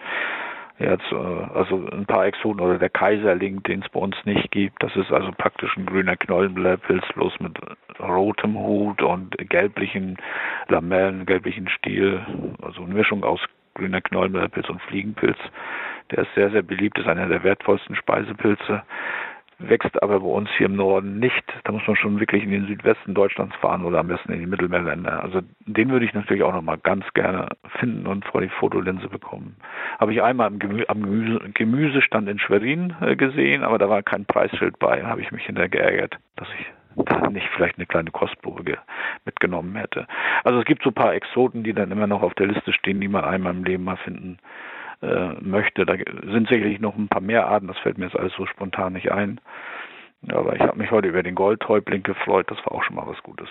Jetzt, 0.79 1.11
äh, 1.13 1.15
also 1.15 1.87
ein 1.93 2.07
paar 2.07 2.27
Exoten 2.27 2.61
oder 2.61 2.79
der 2.79 2.91
Kaiserling, 2.91 3.63
den 3.63 3.83
es 3.83 3.89
bei 3.91 4.01
uns 4.01 4.17
nicht 4.25 4.51
gibt. 4.51 4.83
Das 4.83 4.95
ist 4.97 5.13
also 5.13 5.31
praktisch 5.33 5.77
ein 5.77 5.87
grüner 5.87 6.17
Knollenblättpilz, 6.17 7.05
bloß 7.15 7.39
mit 7.41 7.57
rotem 8.01 8.57
Hut 8.59 9.01
und 9.03 9.37
gelblichen 9.49 10.17
Lamellen, 10.69 11.27
gelblichen 11.27 11.69
Stiel. 11.69 12.21
Also 12.61 12.83
eine 12.83 12.95
Mischung 12.95 13.23
aus 13.23 13.41
grüner 13.75 14.01
Knollenblättpilz 14.01 14.69
und 14.69 14.83
Fliegenpilz. 14.83 15.39
Der 16.11 16.25
ist 16.25 16.35
sehr, 16.35 16.51
sehr 16.51 16.63
beliebt, 16.63 16.99
ist 16.99 17.09
einer 17.09 17.29
der 17.29 17.45
wertvollsten 17.45 17.97
Speisepilze 17.97 18.83
wächst 19.59 20.03
aber 20.03 20.21
bei 20.21 20.27
uns 20.27 20.49
hier 20.57 20.67
im 20.67 20.77
Norden 20.77 21.19
nicht. 21.19 21.45
Da 21.65 21.73
muss 21.73 21.87
man 21.87 21.97
schon 21.97 22.21
wirklich 22.21 22.43
in 22.43 22.51
den 22.51 22.67
Südwesten 22.67 23.15
Deutschlands 23.15 23.55
fahren 23.57 23.85
oder 23.85 24.01
am 24.01 24.09
besten 24.09 24.33
in 24.33 24.41
die 24.41 24.47
Mittelmeerländer. 24.47 25.23
Also 25.23 25.41
den 25.67 25.91
würde 25.91 26.05
ich 26.05 26.15
natürlich 26.15 26.43
auch 26.43 26.53
noch 26.53 26.63
mal 26.63 26.79
ganz 26.79 27.05
gerne 27.15 27.49
finden 27.79 28.07
und 28.07 28.25
vor 28.25 28.41
die 28.41 28.49
Fotolinse 28.49 29.09
bekommen. 29.09 29.57
Habe 29.99 30.13
ich 30.13 30.23
einmal 30.23 30.49
am, 30.49 30.59
Gemü 30.59 30.85
am 30.89 31.03
Gemüse 31.03 31.41
Gemüsestand 31.55 32.29
in 32.29 32.39
Schwerin 32.39 32.95
äh, 33.01 33.17
gesehen, 33.17 33.63
aber 33.63 33.79
da 33.79 33.89
war 33.89 34.03
kein 34.03 34.25
Preisschild 34.25 34.79
bei. 34.79 35.01
Da 35.01 35.09
habe 35.09 35.21
ich 35.21 35.33
mich 35.33 35.45
hinterher 35.45 35.69
geärgert, 35.69 36.19
dass 36.37 36.49
ich 36.59 36.67
da 36.97 37.29
nicht 37.29 37.49
vielleicht 37.55 37.77
eine 37.77 37.87
kleine 37.87 38.11
Kostprobe 38.11 38.79
mitgenommen 39.25 39.75
hätte. 39.77 40.07
Also 40.45 40.61
es 40.61 40.65
gibt 40.65 40.83
so 40.83 40.91
ein 40.91 40.95
paar 40.95 41.15
Exoten, 41.15 41.65
die 41.65 41.73
dann 41.73 41.91
immer 41.91 42.07
noch 42.07 42.23
auf 42.23 42.35
der 42.35 42.47
Liste 42.47 42.73
stehen, 42.73 43.01
die 43.01 43.09
man 43.09 43.25
einmal 43.25 43.53
im 43.53 43.65
Leben 43.65 43.85
mal 43.85 43.97
finden 43.97 44.39
äh, 45.03 45.35
möchte. 45.41 45.87
Da 45.87 45.95
sind 45.97 46.49
sicherlich 46.49 46.81
noch 46.81 46.97
ein 46.97 47.09
paar 47.09 47.21
mehr 47.21 47.47
Arten, 47.47 47.69
das 47.69 47.79
fällt 47.79 47.99
mir 47.99 48.07
jetzt 48.07 48.17
alles 48.17 48.33
so 48.35 48.47
spontan 48.47 48.93
nicht 48.95 49.11
ein. 49.13 49.41
Aber 50.29 50.55
ich 50.55 50.63
habe 50.63 50.79
mich 50.79 50.91
heute 50.91 51.09
über 51.09 51.23
den 51.23 51.35
Goldhäuptling 51.35 52.03
gefreut, 52.03 52.51
das 52.51 52.59
war 52.59 52.73
auch 52.73 52.83
schon 52.83 52.97
mal 52.97 53.07
was 53.07 53.23
Gutes. 53.23 53.49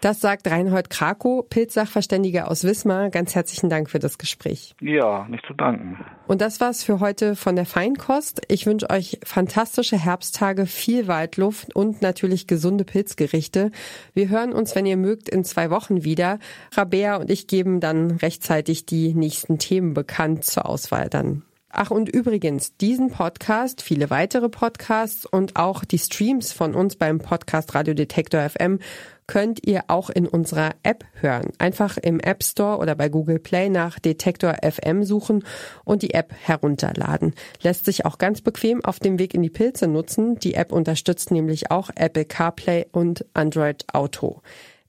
Das 0.00 0.20
sagt 0.20 0.48
Reinhold 0.48 0.90
Krakow, 0.90 1.44
Pilzsachverständiger 1.48 2.48
aus 2.48 2.62
Wismar. 2.62 3.10
Ganz 3.10 3.34
herzlichen 3.34 3.68
Dank 3.68 3.90
für 3.90 3.98
das 3.98 4.16
Gespräch. 4.16 4.74
Ja, 4.80 5.26
nicht 5.28 5.44
zu 5.44 5.54
danken. 5.54 6.04
Und 6.28 6.40
das 6.40 6.60
war's 6.60 6.84
für 6.84 7.00
heute 7.00 7.34
von 7.34 7.56
der 7.56 7.66
Feinkost. 7.66 8.42
Ich 8.48 8.66
wünsche 8.66 8.90
euch 8.90 9.18
fantastische 9.24 9.98
Herbsttage, 9.98 10.66
viel 10.66 11.08
Waldluft 11.08 11.74
und 11.74 12.00
natürlich 12.00 12.46
gesunde 12.46 12.84
Pilzgerichte. 12.84 13.72
Wir 14.14 14.28
hören 14.28 14.52
uns, 14.52 14.76
wenn 14.76 14.86
ihr 14.86 14.96
mögt, 14.96 15.28
in 15.28 15.42
zwei 15.42 15.70
Wochen 15.70 16.04
wieder. 16.04 16.38
Rabea 16.72 17.16
und 17.16 17.28
ich 17.28 17.48
geben 17.48 17.80
dann 17.80 18.12
rechtzeitig 18.12 18.86
die 18.86 19.14
nächsten 19.14 19.58
Themen 19.58 19.94
bekannt 19.94 20.44
zur 20.44 20.66
Auswahl 20.66 21.08
dann. 21.08 21.42
Ach 21.70 21.90
und 21.90 22.08
übrigens, 22.08 22.76
diesen 22.78 23.10
Podcast, 23.10 23.82
viele 23.82 24.08
weitere 24.08 24.48
Podcasts 24.48 25.26
und 25.26 25.56
auch 25.56 25.84
die 25.84 25.98
Streams 25.98 26.50
von 26.50 26.74
uns 26.74 26.96
beim 26.96 27.18
Podcast 27.18 27.74
Radio 27.74 27.92
Detektor 27.92 28.48
FM 28.48 28.78
könnt 29.26 29.66
ihr 29.66 29.84
auch 29.88 30.08
in 30.08 30.26
unserer 30.26 30.70
App 30.82 31.04
hören. 31.20 31.52
Einfach 31.58 31.98
im 31.98 32.20
App 32.20 32.42
Store 32.42 32.78
oder 32.78 32.94
bei 32.94 33.10
Google 33.10 33.38
Play 33.38 33.68
nach 33.68 33.98
Detektor 33.98 34.56
FM 34.62 35.04
suchen 35.04 35.44
und 35.84 36.00
die 36.00 36.14
App 36.14 36.32
herunterladen. 36.32 37.34
Lässt 37.60 37.84
sich 37.84 38.06
auch 38.06 38.16
ganz 38.16 38.40
bequem 38.40 38.82
auf 38.82 38.98
dem 38.98 39.18
Weg 39.18 39.34
in 39.34 39.42
die 39.42 39.50
Pilze 39.50 39.86
nutzen. 39.86 40.38
Die 40.38 40.54
App 40.54 40.72
unterstützt 40.72 41.30
nämlich 41.30 41.70
auch 41.70 41.90
Apple 41.94 42.24
CarPlay 42.24 42.86
und 42.90 43.26
Android 43.34 43.84
Auto. 43.92 44.40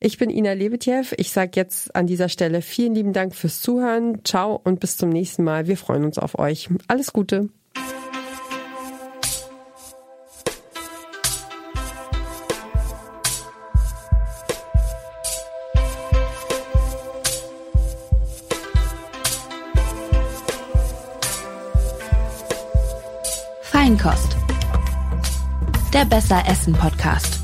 Ich 0.01 0.17
bin 0.17 0.29
Ina 0.29 0.53
Lebetjew. 0.53 1.13
Ich 1.17 1.31
sage 1.31 1.51
jetzt 1.55 1.93
an 1.93 2.07
dieser 2.07 2.29
Stelle 2.29 2.62
vielen 2.62 2.95
lieben 2.95 3.12
Dank 3.12 3.35
fürs 3.35 3.59
Zuhören. 3.62 4.23
Ciao 4.23 4.59
und 4.63 4.79
bis 4.79 4.95
zum 4.95 5.09
nächsten 5.09 5.43
Mal. 5.43 5.67
Wir 5.67 5.75
freuen 5.77 6.05
uns 6.05 6.17
auf 6.17 6.39
euch. 6.39 6.69
Alles 6.88 7.12
Gute. 7.12 7.49
Feinkost. 23.62 24.38
Der 25.93 26.05
Besser 26.05 26.43
Essen 26.47 26.73
Podcast. 26.73 27.38